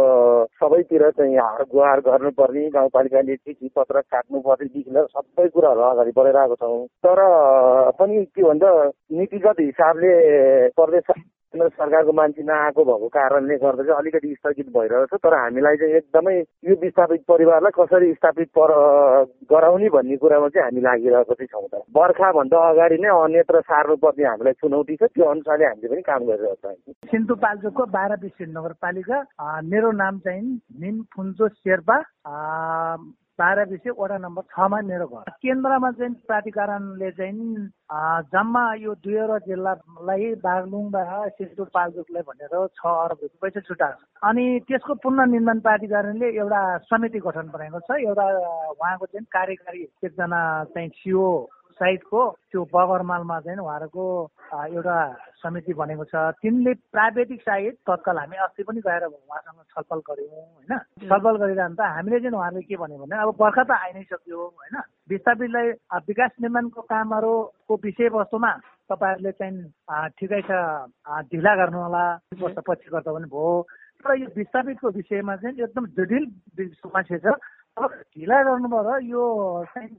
सबैतिर 0.64 1.10
चाहिँ 1.12 1.38
हार 1.38 1.64
गुहार 1.74 2.00
गर्नुपर्ने। 2.08 2.68
गाउँपालिकाले 2.70 3.36
चिठी 3.36 3.68
पत्र 3.76 4.02
काट्नुपर्नेदेखि 4.14 4.90
लिएर 4.90 5.06
सबै 5.10 5.48
कुराहरू 5.50 5.82
अगाडि 5.90 6.12
बढाइरहेको 6.18 6.56
छ। 6.56 6.69
तर 7.06 7.20
पनि 8.00 8.24
के 8.36 8.44
भन्छ 8.44 8.64
नीतिगत 9.18 9.60
हिसाबले 9.60 10.14
प्रदेश 10.78 11.12
केन्द्र 11.54 11.70
सरकारको 11.70 12.14
मान्छे 12.14 12.44
नआएको 12.46 12.84
भएको 12.86 13.08
कारणले 13.10 13.56
गर्दा 13.58 13.84
चाहिँ 13.84 13.98
अलिकति 14.00 14.34
स्थगित 14.38 14.68
भइरहेको 14.70 15.18
छ 15.18 15.20
तर 15.26 15.34
हामीलाई 15.34 15.78
चाहिँ 15.82 15.94
एकदमै 16.00 16.36
यो 16.70 16.76
विस्थापित 16.82 17.22
परिवारलाई 17.26 17.74
कसरी 17.74 18.14
स्थापित 18.14 18.50
पर 18.54 18.70
गराउने 19.50 19.90
भन्ने 19.90 20.18
कुरामा 20.22 20.48
चाहिँ 20.54 20.66
हामी 20.66 20.82
लागिरहेको 20.82 21.34
चाहिँ 21.34 21.50
छौँ 21.50 21.68
त। 21.74 21.82
बर्खाभन्दा 21.90 22.58
अगाडि 22.70 22.98
नै 23.02 23.10
अन्यत्र 23.10 23.62
सार्नुपर्ने 23.66 24.26
हामीलाई 24.30 24.54
चुनौती 24.62 24.96
छ। 24.96 25.10
त्यो 25.10 25.26
अनुसारले 25.26 25.66
हामीले 25.66 25.90
पनि 25.90 26.02
काम 26.06 26.22
गरिरहेको 26.30 26.70
छौँ। 26.70 26.94
सिन्धुपाल्चोकको 27.10 27.86
बाह्र 27.98 28.14
बिस 28.22 28.38
नगरपालिका 28.54 29.18
मेरो 29.74 29.92
नाम 30.04 30.20
चाहिँ 30.22 30.46
निम 30.86 31.02
फुन्चो 31.18 31.48
शेर्पा 31.50 31.98
बाह्र 33.40 33.66
बिसे 33.72 33.90
वडा 34.00 34.18
नम्बर 34.20 34.44
छमा 34.54 34.80
मेरो 34.90 35.08
घर। 35.08 35.30
केन्द्रमा 35.44 35.92
चाहिँ 35.92 36.14
प्राधिकरणले 36.28 37.12
चाहिँ 37.20 37.68
जम्मा 38.34 38.64
यो 38.84 38.94
दुईवटा 39.04 39.38
जिल्लालाई 39.48 40.26
बागलुङ 40.46 40.86
र 40.96 41.30
सिन्धुपाल्चोकलाई 41.38 42.24
भनेर 42.30 42.54
छ 42.78 42.82
अरब 42.86 43.20
रुपियाँ 43.24 43.42
पैसा 43.42 43.60
छुट्याएको 43.68 44.00
छ। 44.00 44.28
अनि 44.30 44.46
त्यसको 44.68 44.94
पुनर्निर्माण 45.04 45.60
प्राधिकरणले 45.66 46.28
एउटा 46.36 46.62
समिति 46.92 47.20
गठन 47.28 47.48
बनाएको 47.54 47.80
छ। 47.88 47.90
एउटा 48.04 48.28
उहाँको 48.76 49.06
चाहिँ 49.06 49.26
कार्यकारी 49.32 49.82
एकजना 49.84 50.42
चाहिँ 50.76 50.90
सिओ 51.00 51.30
साइडको 51.80 52.22
त्यो 52.52 52.64
बगरमालमा 52.74 53.40
चाहिँ 53.40 53.60
उहाँहरूको 53.60 54.06
एउटा 54.76 54.98
समिति 55.40 55.74
बनेको 55.74 56.04
छ। 56.12 56.16
तिनले 56.42 56.74
प्राविधिक 56.92 57.42
साइड 57.42 57.74
तत्काल 57.88 58.18
हामी 58.20 58.38
अस्ति 58.46 58.64
पनि 58.68 58.80
गएर 58.84 59.04
उहाँसँग 59.08 59.60
छलफल 59.72 60.00
गऱ्यौँ 60.10 60.44
होइन? 60.44 60.74
छलफल 61.08 61.36
गरिरहँदा 61.40 61.86
हामीले 61.96 62.20
चाहिँ 62.20 62.36
उहाँहरूले 62.36 62.68
के 62.68 62.76
भन्यो 62.76 62.98
भने 63.00 63.16
अब 63.24 63.30
बर्खा 63.40 63.64
त 63.64 63.72
आइ 63.72 63.92
नै 63.96 64.04
सक्यो 64.12 64.38
होइन? 64.38 64.76
विस्थापितलाई 65.10 65.68
विकास 66.10 66.32
निर्माणको 66.42 66.82
कामहरूको 66.92 67.74
विषयवस्तुमा 67.84 68.52
तपाईँहरूले 68.90 69.32
चाहिँ 69.40 70.10
ठिकै 70.20 70.42
छ 70.50 70.52
ढिला 71.32 71.56
गर्नु 71.56 71.80
होला 71.80 72.06
वर्ष 72.42 72.58
पछि 72.68 72.90
गर्दा 72.92 73.12
पनि 73.14 73.28
भयो। 73.32 73.52
तर 74.00 74.16
यो 74.16 74.28
विस्थापितको 74.36 74.88
विषयमा 74.96 75.36
चाहिँ 75.36 75.64
एकदम 75.64 75.86
जटिल 75.96 76.24
समस्या 76.84 77.18
छ 77.24 77.40
अब 77.78 77.92
ढिला 78.12 78.38
गर्नुभयो 78.44 78.82
र 78.82 79.04
यो 79.04 79.24
चाहिँ 79.70 79.90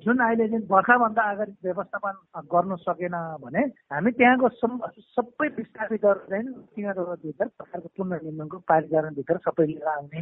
जुन 0.00 0.18
अहिले 0.18 0.46
चाहिँ 0.48 0.66
बर्खाभन्दा 0.66 1.22
अगाडि 1.30 1.52
व्यवस्थापन 1.64 2.14
गर्नु 2.48 2.76
सकेन 2.78 3.16
भने 3.42 3.62
हामी 3.92 4.10
त्यहाँको 4.12 4.48
सबै 4.48 5.48
विस्थापितहरू 5.58 6.20
चाहिँ 6.30 6.46
तिनीहरूभित्र 6.72 7.46
सरकारको 7.46 7.88
पुनर्निर्माणको 7.96 8.58
प्राधिकरणभित्र 8.64 9.36
सबै 9.44 9.66
लिएर 9.66 9.88
आउने 9.88 10.20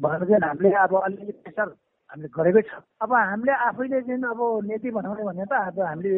भनेर 0.00 0.24
चाहिँ 0.24 0.48
हामीले 0.48 0.72
अब 0.80 0.94
अलिअलि 1.02 1.32
प्रेसर 1.44 1.68
हामीले 2.10 2.28
गरेकै 2.32 2.62
छ। 2.62 2.72
अब 3.02 3.12
हामीले 3.12 3.52
आफैले 3.68 4.00
चाहिँ 4.00 4.22
अब 4.24 4.40
नीति 4.64 4.90
बनाउने 4.90 5.24
भने 5.24 5.44
त 5.44 5.52
अब 5.52 5.80
हामीले 5.82 6.14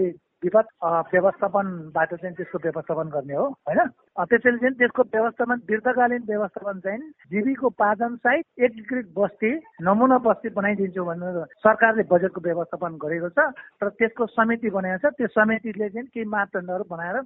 विपद 0.47 0.67
व्यवस्थापनबाट 1.13 2.15
चाहिँ 2.15 2.35
त्यसको 2.37 2.59
व्यवस्थापन 2.65 3.09
गर्ने 3.15 3.35
हो 3.35 3.47
होइन? 3.67 3.81
त्यसैले 4.17 4.59
चाहिँ 4.59 4.79
त्यसको 4.79 5.03
व्यवस्थापन 5.15 5.57
दीर्घकालीन 5.69 6.23
व्यवस्थापन 6.29 6.81
चाहिँ 6.87 7.01
जीविको 7.31 7.69
पाचन 7.77 8.17
सहित 8.25 8.45
एकीकृत 8.65 9.07
बस्ती 9.19 9.51
नमुना 9.83 10.19
बस्ती 10.25 10.49
बनाइदिन्छु 10.57 11.05
भनेर 11.05 11.45
सरकारले 11.61 12.03
बजेटको 12.11 12.41
व्यवस्थापन 12.41 12.99
गरेको 13.05 13.29
छ 13.37 13.51
र 13.83 13.89
त्यसको 13.99 14.27
समिति 14.33 14.71
बनाएको 14.71 15.11
छ। 15.11 15.15
त्यो 15.17 15.29
समितिले 15.35 15.89
चाहिँ 15.89 16.09
केही 16.15 16.31
मापदण्डहरू 16.31 16.85
बनाएर 16.91 17.17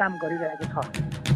काम 0.00 0.12
गरिरहेको 0.22 0.66
छ। 0.72 1.29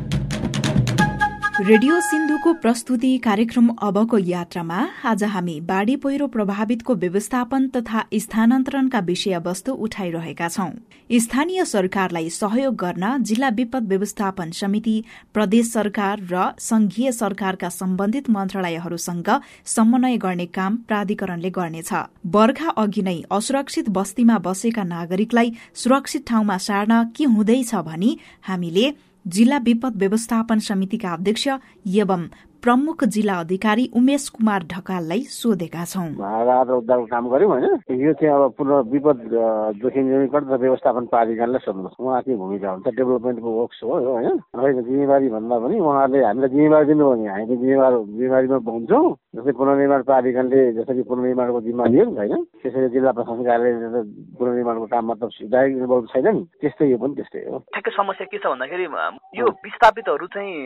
रेडियो 1.56 1.98
सिन्धुको 2.00 2.52
प्रस्तुति 2.52 3.08
कार्यक्रम 3.24 3.68
अबको 3.82 4.18
यात्रामा 4.18 4.78
आज 5.04 5.22
हामी 5.24 5.60
बाढ़ी 5.60 5.94
पहिरो 5.96 6.26
प्रभावितको 6.26 6.94
व्यवस्थापन 6.94 7.68
तथा 7.68 8.02
स्थानान्तरणका 8.14 9.00
विषयवस्तु 9.00 9.72
उठाइरहेका 9.84 10.48
छौं। 10.48 10.70
स्थानीय 11.18 11.64
सरकारलाई 11.64 12.30
सहयोग 12.30 12.74
गर्न 12.74 13.22
जिल्ला 13.22 13.48
विपद 13.54 13.88
व्यवस्थापन 13.88 14.50
समिति 14.50 14.96
प्रदेश 15.34 15.72
सरकार 15.72 16.26
र 16.32 16.50
संघीय 16.60 17.12
सरकारका 17.12 17.68
सम्बन्धित 17.68 18.30
मन्त्रालयहरूसँग 18.30 19.30
समन्वय 19.76 20.16
गर्ने 20.18 20.46
काम 20.50 20.76
प्राधिकरणले 20.88 21.50
गर्नेछ। 21.50 21.92
बर्खा 22.34 22.68
अघि 22.76 23.02
नै 23.02 23.20
असुरक्षित 23.30 23.90
बस्तीमा 23.94 24.38
बसेका 24.42 24.84
नागरिकलाई 24.90 25.54
सुरक्षित 25.74 26.28
ठाउँमा 26.28 26.58
सार्न 26.68 27.02
के 27.16 27.24
हुँदैछ 27.26 27.74
भनी 27.86 28.16
हामीले 28.42 28.92
जिल्ला 29.26 29.58
विपद 29.58 29.96
व्यवस्थापन 29.96 30.58
समितिका 30.58 31.12
अध्यक्ष 31.12 31.48
एवं 31.94 32.26
प्रमुख 32.64 33.02
जिल्ला 33.04 33.34
अधिकारी 33.44 33.84
उमेश 33.92 34.28
कुमार 34.34 34.62
ढकाललाई 34.72 35.20
सोधेका 35.28 35.84
छौं। 35.84 36.08
राहत 36.16 36.68
र 36.68 36.72
उद्धारको 36.80 37.06
काम 37.12 37.24
गऱ्यौँ 37.28 37.50
होइन। 37.52 37.64
यो 37.92 38.12
चाहिँ 38.16 38.32
अब 38.32 38.56
पुनः 38.56 38.88
विपद 38.88 39.18
जोखिम 39.84 40.04
न्यूनीकरण 40.08 40.48
र 40.48 40.56
व्यवस्थापन 40.64 41.04
प्राधिकरणलाई 41.12 41.60
सोध्नुहोस् 41.60 42.00
उहाँकै 42.00 42.36
भूमिका 42.40 42.70
हुन्छ 42.72 42.88
डेभलपमेन्टको 42.88 43.50
वर्क्स 43.60 43.80
हो 43.84 44.00
यो 44.00 44.12
होइन। 44.16 44.38
रहेको 44.56 44.80
जिम्मेवारी 44.80 45.28
भन्दा 45.36 45.56
पनि 45.60 45.76
उहाँहरूले 45.76 46.24
हामीलाई 46.24 46.50
जिम्मेवारी 46.56 46.86
दिनुभयो 46.88 47.12
भने 47.12 47.28
हामी 47.28 47.44
जिम्मेवार 47.52 47.92
जिम्मेवारीमा 48.16 48.58
हुन्छौँ 48.64 49.12
जस्तै 49.34 49.52
पुनर्निर्माण 49.60 50.02
प्राधिकरणले 50.08 50.60
जसरी 50.80 51.02
पुनर्निर्माणको 51.04 51.60
जिम्मा 51.68 51.84
लियो 51.92 52.04
नि 52.08 52.16
होइन 52.16 52.42
त्यसरी 52.64 52.88
जिल्ला 52.96 53.12
प्रशासन 53.12 53.44
कार्यालयले 53.44 54.02
पुनर्निर्माणको 54.40 54.86
काम 54.88 55.04
मतलब 55.12 55.28
डाइरेक्ट 55.52 55.76
इन्भल्भ 55.84 56.06
छैन 56.16 56.28
नि। 56.32 56.42
त्यस्तै 56.64 56.88
यो 56.88 56.96
पनि 56.96 57.14
त्यस्तै 57.20 57.44
हो। 57.44 57.58
ठ्याक्कै 57.76 57.92
समस्या 57.92 58.26
के 58.32 58.38
छ 58.40 58.46
भन्दाखेरि 58.48 58.88
यो 59.36 59.44
विस्थापितहरू 59.68 60.26
चाहिँ 60.32 60.56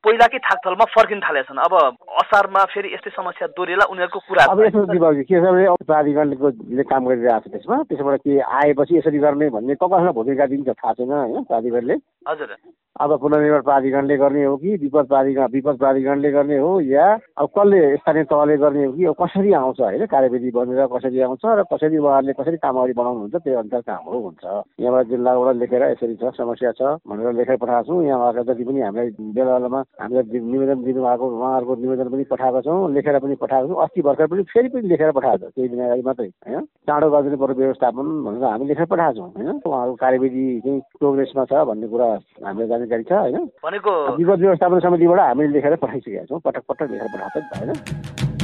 पहिलाकै 0.00 0.38
थाकथलमा 0.48 0.86
फर्किन 0.96 1.20
थालेका 1.26 1.48
छन् 1.50 1.64
अब 1.66 1.74
असारमा 2.22 2.64
फेरि 2.72 2.94
यस्तै 2.94 3.10
समस्या 3.10 3.46
दोहोरिएला 3.52 3.90
उनीहरूको 3.90 4.20
कुरा 4.28 4.44
अब 4.46 4.60
यसो 4.62 4.86
के 4.86 5.24
छ 5.26 5.42
भने 5.42 5.66
अब 5.66 5.84
प्राधिकरणको 5.86 6.48
ले 6.76 6.82
काम 6.86 7.02
गरिरहेको 7.06 7.48
छ 7.48 7.52
त्यसमा 7.52 7.82
त्यसबाट 7.90 8.20
के 8.22 8.40
आएपछि 8.62 8.98
यसरी 8.98 9.18
गर्ने 9.18 9.50
भन्ने 9.58 9.74
कसलाई 9.82 10.12
भूमिका 10.14 10.46
दिन्छ 10.46 10.68
थाहा 10.68 10.92
छैन 10.92 11.12
होइन 11.12 11.42
प्राधिकरणले? 11.44 11.94
हजुर। 12.28 12.56
अब 12.96 13.10
पुनर्निर्माण 13.20 13.62
प्राधिकरणले 13.62 14.16
गर्ने 14.16 14.44
हो 14.44 14.56
कि 14.56 14.76
विपद 14.82 15.06
प्राधिकरण 15.08 15.50
विपद 15.52 15.76
प्राधिकरणले 15.78 16.30
गर्ने 16.32 16.58
हो 16.58 16.70
या 16.80 17.06
अब 17.38 17.48
कसले 17.56 17.80
स्थानीय 17.96 18.24
तहले 18.24 18.56
गर्ने 18.56 18.84
हो 18.84 18.92
कि 18.92 19.04
अब 19.04 19.14
कसरी 19.20 19.52
आउँछ 19.52 19.80
होइन 19.80 20.06
कार्यविधि 20.06 20.50
बनेर 20.50 20.86
कसरी 20.94 21.20
आउँछ 21.20 21.44
र 21.44 21.62
कसरी 21.72 21.98
उहाँहरूले 21.98 22.32
कसरी 22.40 22.56
काम 22.56 22.76
अगाडि 22.76 22.92
बढाउनुहुन्छ 22.96 23.36
त्यो 23.36 23.58
अनुसार 23.58 23.80
कामहरू 23.84 24.20
हुन्छ। 24.20 24.44
यहाँबाट 24.80 25.06
जिल्लाबाट 25.12 25.56
लेखेर 25.56 25.82
यसरी 25.92 26.16
छ 26.16 26.32
समस्या 26.40 26.72
छ 26.72 26.96
भनेर 27.04 27.32
लेखेर 27.36 27.56
पठाएको 27.60 27.84
छौँ। 27.84 28.04
यहाँ 28.06 28.32
जति 28.32 28.64
पनि 28.64 28.80
हामीलाई 28.80 29.10
बेला 29.36 29.52
बेलामा 29.52 29.80
हामीलाई 30.00 30.40
निवेदन 30.40 30.78
दिनुभएको 31.06 31.26
उहाँहरूको 31.38 31.74
निवेदन 31.76 32.08
पनि 32.10 32.24
पठाएको 32.24 32.60
छौँ 32.62 32.92
लेखेर 32.92 33.18
पनि 33.18 33.34
पठाएको 33.34 33.68
छौँ 33.68 33.82
अस्ति 33.82 34.02
भर्खर 34.02 34.26
पनि 34.26 34.42
फेरि 34.42 34.68
पनि 34.68 34.88
लेखेर 34.88 35.10
पठाएको 35.12 35.46
छ 35.46 35.52
केही 35.54 35.68
दिन 35.68 35.80
अगाडि 35.80 36.02
मात्रै 36.02 36.26
होइन? 36.26 36.64
चाँडो 36.86 37.10
गरिदिनु 37.10 37.36
पर्यो 37.36 37.54
व्यवस्थापन 37.54 38.06
भनेर 38.26 38.44
हामी 38.44 38.66
लेखेर 38.66 38.86
पठाएको 38.86 39.14
छौँ 39.16 39.30
होइन? 39.30 39.60
उहाँहरूको 39.66 39.96
कार्यविधि 39.96 40.46
चाहिँ 40.64 40.80
प्रोग्रेसमा 40.98 41.44
छ 41.44 41.64
भन्ने 41.70 41.88
कुरा 41.88 42.06
हामीलाई 42.46 42.68
जानकारी 42.68 43.04
छ 43.04 43.12
होइन? 43.12 43.44
भनेको 43.64 43.92
विपद 44.16 44.38
व्यवस्थापन 44.40 44.78
समितिबाट 44.80 45.20
हामीले 45.20 45.52
लेखेर 45.52 45.76
पठाइसकेका 45.76 46.24
छौँ 46.24 46.40
पटक 46.44 46.62
पटक 46.68 46.90
लेखेर 46.90 47.08
पठाएको 47.14 47.38
होइन? 47.56 48.35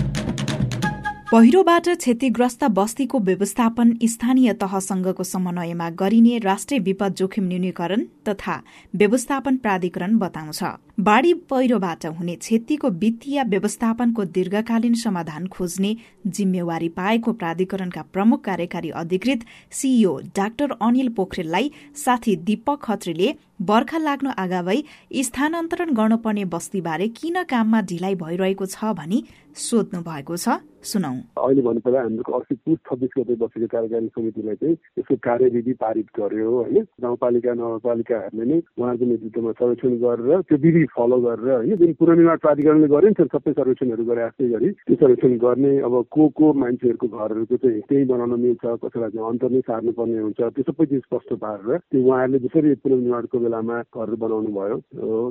पहिरोबाट 1.33 1.89
क्षतिग्रस्त 1.91 2.65
बस्तीको 2.77 3.19
व्यवस्थापन 3.27 3.93
स्थानीय 4.05 4.53
तहसँगको 4.63 5.25
समन्वयमा 5.25 5.89
गरिने 6.01 6.39
राष्ट्रिय 6.39 6.81
विपद 6.81 7.15
जोखिम 7.19 7.45
न्यूनीकरण 7.49 8.03
तथा 8.29 8.57
व्यवस्थापन 8.95 9.57
प्राधिकरण 9.57 10.19
बताउँछ। 10.19 10.63
बाढ़ी 11.01 11.33
पहिरोबाट 11.51 12.05
हुने 12.19 12.35
क्षतिको 12.37 12.89
वित्तीय 13.03 13.43
व्यवस्थापनको 13.45 14.25
दीर्घकालीन 14.35 14.95
समाधान 15.05 15.47
खोज्ने 15.47 15.95
जिम्मेवारी 16.29 16.89
पाएको 16.99 17.33
प्राधिकरणका 17.35 18.03
प्रमुख 18.13 18.45
कार्यकारी 18.45 18.91
अधिकृत 19.03 19.47
सीईओ 19.73 20.19
डाक्टर 20.37 20.77
अनिल 20.81 21.09
पोखरेललाई 21.17 21.71
साथी 22.05 22.37
दीपक 22.45 22.83
खत्रीले 22.83 23.33
बर्खा 23.63 23.99
लाग्नु 23.99 24.31
आगावै 24.39 24.79
स्थानान्तरण 25.23 25.95
गर्नुपर्ने 25.95 26.45
बस्तीबारे 26.55 27.09
किन 27.19 27.43
काममा 27.47 27.81
ढिलाइ 27.91 28.15
भइरहेको 28.19 28.67
छ 28.67 28.93
भनी 28.99 29.23
सोध्नु 29.57 30.01
भएको 30.03 30.37
छ। 30.37 30.59
सुनौ। 30.83 31.11
अहिले 31.39 31.63
भन्नुपर्दा 31.63 32.01
हाम्रो 32.03 32.33
अस्ति 32.37 32.55
पुस 32.67 32.79
छब्बिस 32.89 33.11
गते 33.17 33.35
बसेको 33.39 33.67
कार्यकारी 33.75 34.07
समितिलाई 34.09 34.55
चाहिँ 34.55 34.77
यसको 34.99 35.17
कार्यविधि 35.23 35.73
पारित 35.83 36.07
गर्यो 36.19 36.51
होइन। 36.51 36.87
गाउँपालिका 37.03 37.53
नगरपालिकाहरूले 37.55 38.45
नै 38.51 38.59
उहाँको 38.79 39.05
नेतृत्वमा 39.07 39.53
सर्वेक्षण 39.61 39.95
गरेर 40.03 40.41
त्यो 40.49 40.59
विधि 40.65 40.83
फलो 40.97 41.19
गरेर 41.27 41.51
होइन 41.53 41.77
जुन 41.77 41.93
पुनर्निर्माण 42.01 42.39
प्राधिकरणले 42.45 42.89
गरे 42.95 43.09
नि 43.13 43.27
सबै 43.31 43.53
सर्वेक्षणहरू 43.53 44.05
गरे 44.11 44.23
जस्तै 44.25 44.49
गरी 44.55 44.71
त्यो 44.83 44.97
सर्वेक्षण 44.97 45.37
गर्ने 45.45 45.73
अब 45.87 45.95
को 46.11 46.29
को 46.35 46.53
मान्छेहरूको 46.65 47.07
घरहरूको 47.13 47.57
चाहिँ 47.63 47.81
त्यही 47.87 48.05
बनाउन 48.11 48.35
मिल्छ 48.43 48.65
कसैलाई 48.83 49.23
अन्तर 49.31 49.55
नै 49.55 49.63
सार्नुपर्ने 49.71 50.19
हुन्छ 50.27 50.41
त्यो 50.51 50.67
सबै 50.67 50.87
चिज 50.91 51.07
स्पष्ट 51.07 51.31
पारेर 51.45 51.79
त्यो 51.79 52.03
उहाँहरूले 52.03 52.43
जसरी 52.49 52.75
पुनर्निर्माणको 52.83 53.45
बेलामा 53.53 53.77
घरहरू 53.93 54.17
बनाउनु 54.17 54.51
भयो। 54.57 54.77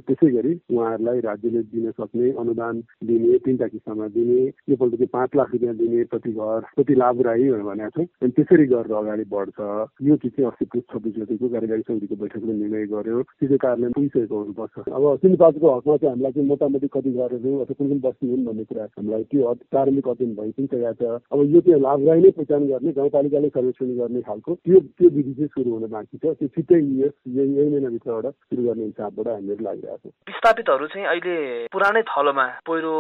त्यसै 0.06 0.30
गरी 0.38 0.54
उहाँहरूलाई 0.70 1.20
राज्यले 1.26 1.62
दिन 1.74 1.92
सक्ने 1.98 2.28
अनुदान 2.38 2.76
दिने 3.10 3.38
तिनवटा 3.42 3.68
किस्ममा 3.74 4.08
दिने 4.14 4.40
योपल्ट 4.70 4.94
चाहिँ 4.96 5.10
पाँच 5.10 5.30
लाख 5.36 5.50
रुपियाँ 5.54 5.76
दिने 5.82 6.04
प्रति 6.12 6.32
घर 6.32 6.62
प्रति 6.78 6.94
लाभग्राही 7.02 7.50
भनेको 7.50 7.90
छौँ। 7.98 8.06
अनि 8.22 8.32
त्यसरी 8.38 8.66
गरेर 8.70 8.94
अगाडि 8.94 9.26
बढ्छ। 9.34 9.58
यो 10.06 10.16
चिज 10.22 10.32
चाहिँ 10.38 10.50
अस्ति 10.52 10.80
छब्बिस 10.92 11.14
गतिको 11.18 11.50
कार्यकारी 11.50 11.82
समितिको 11.82 12.16
बैठकले 12.22 12.54
निर्णय 12.62 12.86
गर्यो। 12.94 13.22
त्यो 13.42 13.58
कारणले 13.58 13.90
पुगिसकेको 13.98 14.36
हुनुपर्छ। 14.38 14.76
अब 14.86 15.04
सिन्धुपातको 15.22 15.68
हकमा 15.76 15.98
चाहिँ 15.98 16.12
हामीलाई 16.14 16.32
चाहिँ 16.32 16.48
मोटामोटी 16.48 16.88
कति 16.94 17.12
घरहरू 17.12 17.52
अथवा 17.62 17.74
कुन 17.74 17.88
कुन 17.90 18.00
बस्ती 18.06 18.26
हुन् 18.30 18.46
भन्ने 18.46 18.64
कुरा 18.70 18.84
हामीलाई 18.98 19.24
त्यो 19.32 19.54
प्रारम्भिक 19.74 20.08
अध्ययन 20.08 20.36
भइ 20.38 20.52
पनि 20.52 20.68
सकेको 20.70 20.94
छ। 21.02 21.22
अब 21.34 21.40
यो 21.50 21.60
चाहिँ 21.66 21.82
लाभग्राही 21.82 22.22
नै 22.22 22.32
पहिचान 22.38 22.62
गर्ने 22.70 22.92
गाउँपालिकाले 23.00 23.50
सर्वेक्षण 23.50 23.90
गर्ने 23.98 24.22
खालको 24.30 24.52
त्यो 24.62 24.80
त्यो 24.80 25.10
विधि 25.10 25.34
चाहिँ 25.34 25.52
सुरु 25.56 25.70
हुन 25.72 25.86
बाँकी 25.90 26.18
छ। 26.18 26.38
त्यो 26.38 26.48
छिट्टै 26.56 26.80
यस 27.02 27.16
यही 27.28 27.50
यही 27.58 27.70
महिनाभित्रबाट 28.12 28.34
सुरु 28.52 28.64
गर्ने 28.64 28.84
हिसाबबाट 28.84 29.28
हामीहरू 29.28 29.64
लागिरहेको 29.64 30.10
छ। 30.10 30.14
विस्थापितहरू 30.28 30.86
चाहिँ 30.92 31.08
अहिले 31.08 31.36
पुरानै 31.72 32.02
थलोमा 32.12 32.46
पहिरो 32.68 32.94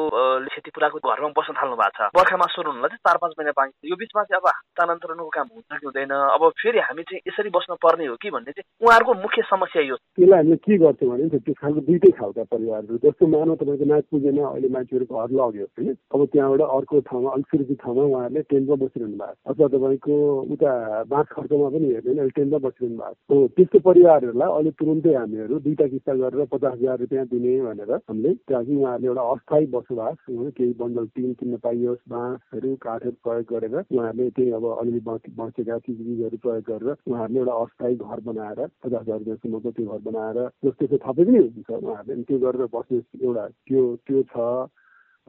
क्षति 0.47 0.71
पुराको 0.71 0.97
घरमा 1.01 1.29
बस्न 1.35 1.53
थाल्नु 1.59 1.75
भएको 1.75 1.97
छ। 1.97 2.09
बर्खामा 2.15 2.47
सुरु 2.55 2.69
हुनुलाई 2.71 2.89
चाहिँ 2.91 3.03
चार 3.07 3.17
पाँच 3.21 3.33
महिना 3.39 3.53
बाँकी 3.59 3.89
यो 3.91 3.95
बिचमा 4.01 4.23
चाहिँ 4.23 4.39
अब 4.41 4.47
हस्तान्तरणको 4.47 5.29
काम 5.35 5.47
हुन्छ 5.51 5.71
कि 5.71 5.85
हुँदैन। 5.85 6.11
अब 6.11 6.41
फेरि 6.61 6.79
हामी 6.87 7.03
चाहिँ 7.03 7.21
यसरी 7.27 7.49
बस्न 7.51 7.75
पर्ने 7.83 8.05
हो 8.07 8.15
कि 8.21 8.29
भन्ने 8.31 8.51
चाहिँ 8.55 8.67
उहाँहरूको 8.81 9.13
मुख्य 9.21 9.41
समस्या 9.51 9.81
यो 9.83 9.95
त्यसलाई 9.95 10.39
हामीले 10.39 10.57
के 10.65 10.77
गर्छौँ 10.77 11.09
भने 11.11 11.29
त्यो 11.31 11.53
खालको 11.61 11.81
दुइटै 11.89 12.11
खालका 12.19 12.43
परिवारहरू 12.51 12.97
जस्तो 13.05 13.27
मानव 13.27 13.55
तपाईँको 13.61 13.85
नाच 13.91 14.03
पुगेन 14.11 14.37
अहिले 14.41 14.69
मान्छेहरूको 14.75 15.13
घर 15.21 15.29
लग्यो 15.39 15.65
होइन 15.71 15.89
अब 15.91 16.19
त्यहाँबाट 16.31 16.61
अर्को 16.61 16.99
ठाउँमा 17.11 17.29
अलिक 17.35 17.47
सुरक्षित 17.51 17.79
ठाउँमा 17.83 18.03
उहाँहरूले 18.11 18.41
टेन्टमा 18.51 18.75
बसिरहनु 18.81 19.17
भएको 19.21 19.49
अथवा 19.51 19.67
तपाईँको 19.75 20.15
उता 20.55 20.71
बाँस 21.11 21.27
खर्चमा 21.35 21.67
पनि 21.75 21.87
हेर्दैन 21.91 22.17
अहिले 22.17 22.35
टेन्टमा 22.37 22.59
बसिरहनु 22.65 22.97
भएको 23.01 23.35
हो 23.35 23.47
त्यस्तो 23.55 23.79
परिवारहरूलाई 23.89 24.49
अहिले 24.51 24.71
तुरुन्तै 24.91 25.13
हामीहरू 25.15 25.55
दुईवटा 25.63 25.85
किस्ता 25.87 26.13
गरेर 26.19 26.45
पचास 26.51 26.73
हजार 26.73 26.97
रुपियाँ 26.99 27.25
दिने 27.31 27.51
भनेर 27.63 27.91
हामीले। 28.03 28.31
ताकि 28.43 28.75
उहाँहरूले 28.75 29.07
एउटा 29.07 29.23
अस्थायी 29.31 29.65
बसोबास 29.71 30.17
केही 30.27 30.73
बन्डल 30.81 31.05
टिन 31.15 31.31
किन्न 31.39 31.55
पाइयोस् 31.63 32.03
बाँसहरू 32.11 32.69
काठहरू 32.83 33.15
प्रयोग 33.23 33.45
गरेर 33.51 33.75
उहाँहरूले 33.87 34.29
त्यही 34.35 34.51
अब 34.51 34.65
अलिअलि 34.71 35.01
बसेका 35.39 35.77
चिजबिजहरू 35.87 36.37
प्रयोग 36.43 36.63
गरेर 36.67 36.89
उहाँहरूले 37.07 37.39
एउटा 37.39 37.55
अस्थायी 37.63 37.95
घर 38.03 38.19
बनाएर 38.27 38.59
पचास 38.83 39.01
हजार 39.01 39.17
रुपियाँसम्मको 39.19 39.71
त्यो 39.71 39.87
घर 39.87 40.01
बनाएर 40.11 40.37
जस्तो 40.65 40.83
त्यो 40.91 40.99
थपे 41.07 41.23
पनि 41.23 41.39
हुन्छ 41.39 41.69
उहाँहरूले। 41.71 42.23
त्यो 42.27 42.37
गरेर 42.43 42.63
बस्ने 42.75 42.97
एउटा 43.23 43.47
त्यो 43.47 43.81
त्यो 44.05 44.19
छ 44.27 44.35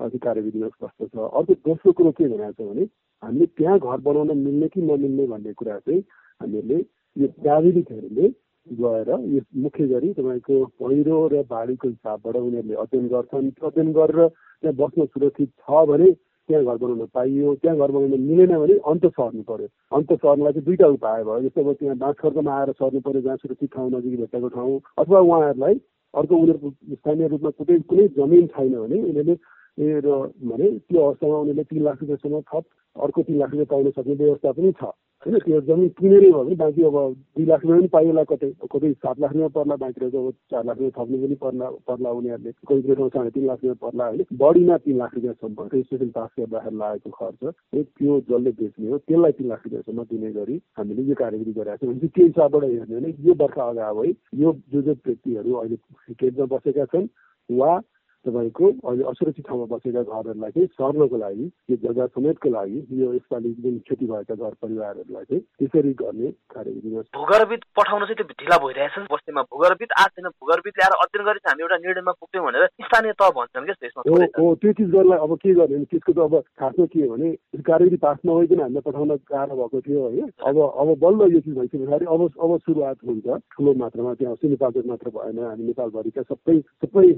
त्यो 0.03 0.19
कार्यविधिमा 0.27 0.69
कस्तो 0.75 1.07
छ। 1.07 1.17
अर्को 1.39 1.55
दोस्रो 1.63 1.93
कुरो 1.95 2.11
के 2.19 2.29
भनेको 2.35 2.53
छ 2.59 2.67
भने 2.67 2.85
हामीले 3.23 3.47
त्यहाँ 3.57 3.79
घर 3.79 3.99
बनाउन 4.11 4.39
मिल्ने 4.43 4.69
कि 4.75 4.81
नमिल्ने 4.83 5.25
भन्ने 5.33 5.53
कुरा 5.55 5.79
चाहिँ 5.87 6.01
हामीहरूले 6.41 6.79
यो 7.17 7.27
प्राविधिकहरूले 7.39 8.27
गएर 8.67 9.09
यो 9.29 9.41
मुख्य 9.63 9.87
गरी 9.87 10.13
तपाईँको 10.15 10.65
पहिरो 10.81 11.17
र 11.29 11.43
बाढीको 11.45 11.89
हिसाबबाट 11.89 12.37
उनीहरूले 12.37 12.75
अध्ययन 12.83 13.07
गर्छन्। 13.09 13.51
अध्ययन 13.61 13.93
गरेर 13.93 14.29
त्यहाँ 14.29 14.75
बस्न 14.77 15.07
सुरक्षित 15.07 15.51
छ 15.61 15.85
भने 15.91 16.11
त्यहाँ 16.49 16.65
घर 16.65 16.77
बनाउन 16.77 17.07
पाइयो 17.15 17.55
त्यहाँ 17.55 17.77
घर 17.79 17.91
बनाउन 17.91 18.21
मिलेन 18.21 18.55
भने 18.57 18.75
अन्त 18.87 19.07
सर्नु 19.09 19.43
पर्यो। 19.43 19.69
अन्त 19.93 20.13
सर्नलाई 20.15 20.53
चाहिँ 20.53 20.65
दुईवटा 20.65 20.87
उपाय 20.89 21.25
भयो। 21.25 21.41
जस्तो 21.43 21.61
अब 21.61 21.73
त्यहाँ 21.75 21.97
बाँस 21.99 22.17
खर्चमा 22.19 22.53
आएर 22.53 22.73
सर्नु 22.73 23.01
पर्यो 23.01 23.21
जहाँ 23.21 23.37
सुरक्षित 23.37 23.71
ठाउँ 23.75 23.91
नजिक 23.91 24.19
भेट्टाएको 24.21 24.49
ठाउँ 24.49 24.81
अथवा 24.99 25.19
उहाँहरूलाई 25.21 25.75
अर्को 26.15 26.37
उनीहरूको 26.37 26.71
स्थानीय 26.95 27.29
रूपमा 27.29 27.51
कुनै 27.59 27.79
कुनै 27.91 28.07
जमिन 28.17 28.47
छैन 28.47 28.73
भने 28.75 28.99
उनीहरूले 29.01 29.35
र 29.79 30.17
भने 30.43 30.69
त्यो 30.79 31.01
अवस्थामा 31.01 31.37
उनीहरूले 31.37 31.65
तिन 31.65 31.83
लाख 31.85 32.03
रुपियाँसम्म 32.03 32.41
थप 32.53 32.65
अर्को 32.97 33.23
तिन 33.23 33.39
लाख 33.39 33.51
रुपियाँ 33.51 33.67
पाउन 33.71 33.91
सक्ने 33.91 34.15
व्यवस्था 34.15 34.53
पनि 34.53 34.73
छ। 34.73 34.93
होइन 35.23 35.39
त्यो 35.39 35.61
जमिन 35.63 35.89
किनेरै 35.97 36.31
भयो 36.31 36.43
भने 36.45 36.55
बाँकी 36.61 36.83
अब 36.83 36.97
दुई 37.37 37.45
लाख 37.47 37.61
रुपियाँ 37.63 37.79
पनि 37.79 37.89
पाइएला 37.89 38.23
कतै 38.31 38.49
कतै 38.69 38.93
सात 38.93 39.21
लाख 39.21 39.33
रुपियाँ 39.33 39.49
पर्ला 39.57 39.77
बाँकी 39.83 40.01
रहेछ 40.01 40.15
अब 40.15 40.31
चार 40.51 40.65
लाख 40.67 40.77
रुपियाँ 40.77 40.93
थप्नु 40.99 41.19
पनि 41.23 41.35
पर्ला 41.45 41.67
पर्ला 41.89 42.11
उनीहरूले। 42.11 42.53
कोही 42.67 42.83
कोही 42.83 42.95
ठाउँ 42.95 43.09
साढे 43.09 43.31
तिन 43.31 43.47
लाख 43.47 43.59
रुपियाँ 43.63 43.77
पर्ला 43.83 44.05
होइन? 44.07 44.25
बढीमा 44.35 44.77
तिन 44.85 44.97
लाख 44.99 45.15
रुपियाँसम्म 45.15 45.69
रेजिस्ट्रेसन 45.73 46.11
पास 46.11 46.31
गर्दाखेरि 46.39 46.77
लागेको 46.77 47.11
खर्च 47.11 47.41
त्यो 47.97 48.19
जसले 48.29 48.51
बेच्ने 48.61 48.91
हो 48.91 48.99
त्यसलाई 48.99 49.33
तिन 49.39 49.49
लाख 49.49 49.61
रुपियाँसम्म 49.65 50.05
दिने 50.11 50.31
गरी 50.33 50.57
हामीले 50.79 51.03
यो 51.03 51.15
कार्यविधि 51.15 51.53
गरेका 51.53 51.77
छौँ। 51.77 51.89
भने 51.89 52.09
त्यो 52.09 52.27
हिसाबबाट 52.27 52.65
हेर्ने 52.65 52.95
भने 52.99 53.15
यो 53.25 53.35
वर्ष 53.41 53.59
अगावै 53.63 54.11
यो 54.43 54.53
जो 54.73 54.83
जो 54.83 54.93
व्यक्तिहरू 55.07 55.55
अहिले 55.55 55.77
केन्द्रमा 56.13 56.57
बसेका 56.57 56.85
छन् 56.93 57.09
वा 57.51 57.73
तपाईँको 58.27 58.67
अहिले 58.89 59.05
असुरक्षित 59.11 59.47
ठाउँमा 59.47 59.67
बसेका 59.73 60.03
घरहरूलाई 60.03 60.51
चाहिँ 60.51 60.67
सर्नको 60.79 61.17
लागि 61.19 61.47
यो 61.71 61.77
जग्गा 61.85 62.07
समेतको 62.15 62.49
लागि 62.51 62.79
यो 63.01 63.13
यसपालि 63.15 63.51
जुन 63.63 63.79
क्षति 63.87 64.07
भएका 64.07 64.35
घर 64.35 64.55
परिवारहरूलाई 64.63 65.25
चाहिँ 65.31 65.43
त्यसरी 65.59 65.93
गर्ने 66.03 66.31
कार्यविधिमा 66.55 67.01
भूगर्भित 67.19 67.65
पठाउन 67.77 68.05
चाहिँ 68.07 68.17
त्यो 68.17 68.27
ढिला 68.43 68.57
भइरहेछ 68.65 69.11
बस्तीमा। 69.13 69.43
भूगर्भित 69.53 69.91
आएको 69.99 70.15
छैन 70.15 70.29
भूगर्भित 70.33 70.75
ल्याएर 70.79 70.95
अध्ययन 71.03 71.25
गरेर 71.27 71.49
हामी 71.49 71.63
एउटा 71.63 71.79
निर्णयमा 71.83 72.13
पुग्यौँ 72.23 72.45
भनेर 72.47 72.67
स्थानीय 72.87 73.13
तह 73.21 73.31
भन्छन् 73.39 73.67
क्या 73.67 73.77
त्यसमा 73.83 74.01
हो 74.07 74.17
हो 74.39 74.55
त्यो 74.63 74.73
चिज 74.79 74.91
गर्नलाई 74.95 75.19
अब 75.27 75.35
के 75.43 75.55
गर्ने 75.55 75.77
भने 75.77 75.91
त्यसको 75.91 76.13
त 76.13 76.19
अब 76.27 76.35
खासमा 76.63 76.87
के 76.95 77.03
हो 77.03 77.17
भने 77.17 77.29
कार्यविधि 77.67 77.99
पास 78.07 78.19
नभइकन 78.27 78.61
हामीलाई 78.63 78.87
पठाउन 78.87 79.11
गाह्रो 79.33 79.57
भएको 79.57 79.81
थियो 79.83 80.01
होइन। 80.07 80.31
अब 80.47 80.57
अब 80.63 80.89
बल्ल 81.03 81.33
यो 81.35 81.41
चिज 81.43 81.59
भइसके 81.59 81.85
पछाडि 81.85 82.07
अब 82.07 82.23
अब 82.23 82.59
सुरुवात 82.67 82.97
हुन्छ। 83.03 83.27
ठुलो 83.53 83.75
मात्रामा 83.83 84.15
त्यहाँ 84.15 84.35
सिनेपाल्चोक 84.43 84.87
मात्र 84.87 85.11
भएन। 85.17 85.39
हामी 85.43 85.65
नेपालभरिका 85.67 86.23
सबै 86.31 86.59
सबै 86.87 87.09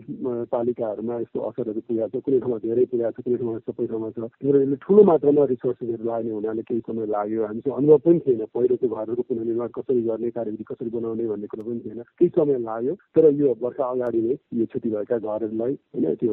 पालिका 0.54 0.93
ठाउँहरूमा 0.94 1.14
यस्तो 1.20 1.40
असरहरू 1.40 1.80
पुगेको 1.80 2.08
छ 2.08 2.22
कुनै 2.24 2.38
ठाउँमा 2.38 2.58
धेरै 2.62 2.84
पुगेको 2.86 3.10
छ 3.10 3.24
कुनै 3.24 3.36
ठाउँमा 3.38 3.58
सबै 3.66 3.86
ठाउँमा 3.86 4.08
छ। 4.14 4.18
तर 4.38 4.54
यसले 4.54 4.76
ठुलो 4.78 5.02
मात्रामा 5.04 5.42
रिसोर्सेसहरू 5.44 6.04
लाग्ने 6.04 6.30
हुनाले 6.30 6.62
केही 6.62 6.80
समय 6.86 7.06
लाग्यो। 7.06 7.42
हामीसँग 7.44 7.74
अनुभव 7.74 7.98
पनि 8.04 8.18
थिएन। 8.24 8.42
पहिरोको 8.54 8.86
घरहरू 8.88 9.22
पुनर्निर्माण 9.28 9.68
कसरी 9.74 10.02
गर्ने 10.02 10.30
कार्यविधि 10.30 10.64
कसरी 10.64 10.90
बनाउने 10.90 11.24
भन्ने 11.26 11.46
कुरो 11.50 11.62
पनि 11.64 11.80
थिएन। 11.84 12.00
केही 12.18 12.30
समय 12.30 12.58
लाग्यो। 12.62 12.94
तर 13.14 13.24
यो 13.34 13.46
वर्ष 13.60 13.78
अगाडि 13.82 14.20
नै 14.22 14.34
यो 14.54 14.66
क्षति 14.66 14.88
भएका 14.94 15.16
घरहरूलाई 15.18 15.72
होइन 15.90 16.14
त्यो 16.14 16.32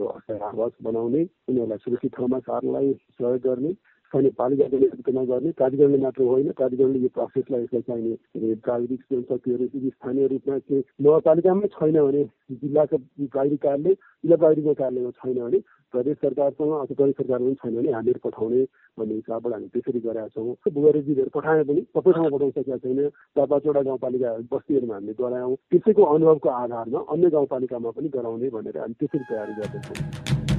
आवास 0.52 0.74
बनाउने 0.84 1.22
उनीहरूलाई 1.50 1.80
सुरक्षित 1.84 2.12
ठाउँमा 2.16 2.40
सार्नलाई 2.40 2.94
सहयोग 3.18 3.42
गर्ने 3.42 3.74
स्थानीय 4.12 4.32
पालिकाले 4.38 4.78
नेतृत्व 4.78 5.12
नगर्ने 5.16 5.52
प्राधिकरणले 5.56 5.98
मात्र 5.98 6.24
होइन 6.24 6.52
प्राधिकरणले 6.52 7.00
यो 7.00 7.10
प्रोसेसलाई 7.16 7.64
यसलाई 7.64 7.82
चाहिने 7.82 8.56
प्राविधिक 8.60 9.02
शक्तिहरू 9.24 9.64
यदि 9.66 9.90
स्थानीय 9.90 10.28
रूपमा 10.28 10.58
चाहिँ 10.60 10.84
नगरपालिकामै 11.02 11.68
छैन 11.76 11.96
भने 11.98 12.24
जिल्लाको 12.60 12.98
प्राविधिक 13.32 13.62
कार्यालय 13.64 13.96
जिल्ला 14.24 14.38
प्राविधिक 14.44 14.78
कार्यालयमा 14.82 15.12
छैन 15.16 15.40
भने 15.40 15.60
प्रदेश 15.94 16.18
सरकारसँग 16.18 16.72
अथवा 16.74 16.84
प्रदेश 16.92 17.16
सरकारमा 17.16 17.48
पनि 17.48 17.56
छैन 17.64 17.76
भने 17.78 17.92
हामीहरू 17.92 18.20
पठाउने 18.28 18.62
भन्ने 18.98 19.16
हिसाबबाट 19.16 19.54
हामी 19.54 19.68
त्यसरी 19.72 20.00
गरेका 20.02 20.28
छौँ। 20.36 20.56
बुहारीजीहरू 20.76 21.32
पठाए 21.32 21.64
पनि 21.72 21.82
सबै 21.96 22.12
ठाउँमा 22.12 22.36
पठाउन 22.36 22.52
सकेका 22.52 22.78
छैन। 22.84 23.10
चार 23.36 23.48
पाँचवटा 23.48 23.82
गाउँपालिका 23.82 24.38
बस्तीहरूमा 24.52 24.96
हामीले 24.96 25.20
गरायौँ। 25.24 25.56
त्यसैको 25.72 26.04
अनुभवको 26.04 26.50
आधारमा 26.62 27.00
अन्य 27.08 27.30
गाउँपालिकामा 27.32 27.90
पनि 27.96 28.08
गराउने 28.16 28.50
भनेर 28.52 28.78
हामी 28.78 28.96
त्यसरी 29.00 29.26
तयारी 29.32 29.54
गर्दैछौँ। 29.60 30.51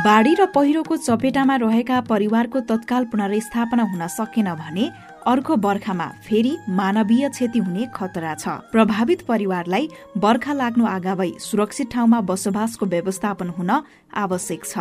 बाढ़ी 0.00 0.34
र 0.34 0.44
पहिरोको 0.46 0.96
चपेटामा 0.96 1.54
रहेका 1.60 2.00
परिवारको 2.02 2.60
तत्काल 2.68 3.04
पुनर्स्थापना 3.06 3.82
हुन 3.84 4.06
सकेन 4.08 4.48
भने 4.54 4.84
अर्को 5.26 5.56
बर्खामा 5.56 6.06
फेरि 6.24 6.52
मानवीय 6.70 7.28
क्षति 7.28 7.58
हुने 7.58 7.86
खतरा 7.94 8.34
छ। 8.34 8.48
प्रभावित 8.72 9.20
परिवारलाई 9.28 9.88
बर्खा 10.16 10.52
लाग्नु 10.54 10.86
आगावै 10.88 11.30
सुरक्षित 11.40 11.90
ठाउँमा 11.92 12.20
बसोबासको 12.24 12.86
व्यवस्थापन 12.86 13.48
हुन 13.58 13.70
आवश्यक 14.16 14.64
छ। 14.64 14.74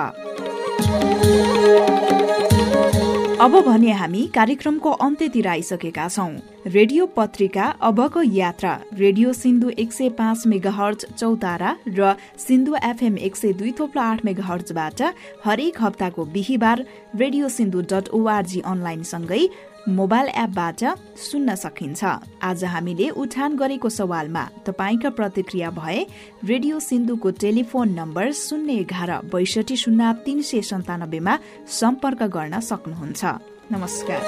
अब 3.41 3.51
भने 3.65 3.91
हामी 3.93 4.21
कार्यक्रमको 4.35 4.91
अन्त्यतिर 5.03 5.47
आइसकेका 5.47 6.07
छौं। 6.07 6.71
रेडियो 6.71 7.05
पत्रिका 7.15 7.65
अबको 7.89 8.21
यात्रा 8.21 8.73
रेडियो 8.99 9.31
सिन्धु 9.33 9.69
एक 9.83 9.93
सय 9.93 10.09
पाँच 10.17 10.47
मेगाहर्ज 10.53 11.05
चौतारा 11.13 11.75
र 11.89 12.15
सिन्धु 12.37 12.75
एफएम 12.83 13.17
एक 13.27 13.35
सय 13.35 13.53
दुई 13.61 13.71
थोप्लो 13.79 14.01
आठ 14.01 14.25
मेगाहर्जबाट 14.25 15.01
हरेक 15.45 15.81
हप्ताको 15.81 16.25
बिहिबार 16.35 16.85
रेडियो 17.15 17.49
सिन्धु 17.49 17.81
डट 17.93 18.09
ओआरजी 18.19 18.59
अनलाइनसँगै 18.73 19.41
मोबाइल 19.89 20.27
एपबाट 20.37 20.81
सुन्न 21.17 21.55
सकिन्छ। 21.55 22.01
आज 22.41 22.63
हामीले 22.65 23.07
उठान 23.17 23.55
गरेको 23.57 23.89
सवालमा 23.89 24.43
तपाईँका 24.67 25.09
प्रतिक्रिया 25.09 25.69
भए 25.71 25.99
रेडियो 26.45 26.79
सिन्धुको 26.79 27.29
टेलिफोन 27.41 27.87
नम्बर 27.99 28.31
शून्य 28.31 28.73
एघार 28.83 29.11
बैसठी 29.33 29.75
शून्य 29.75 30.13
तीन 30.25 30.41
सय 30.41 30.61
सन्तानब्बेमा 30.61 31.33
सम्पर्क 31.79 32.21
गर्न 32.29 32.59
सक्नुहुन्छ। 32.61 33.21
नमस्कार। 33.71 34.19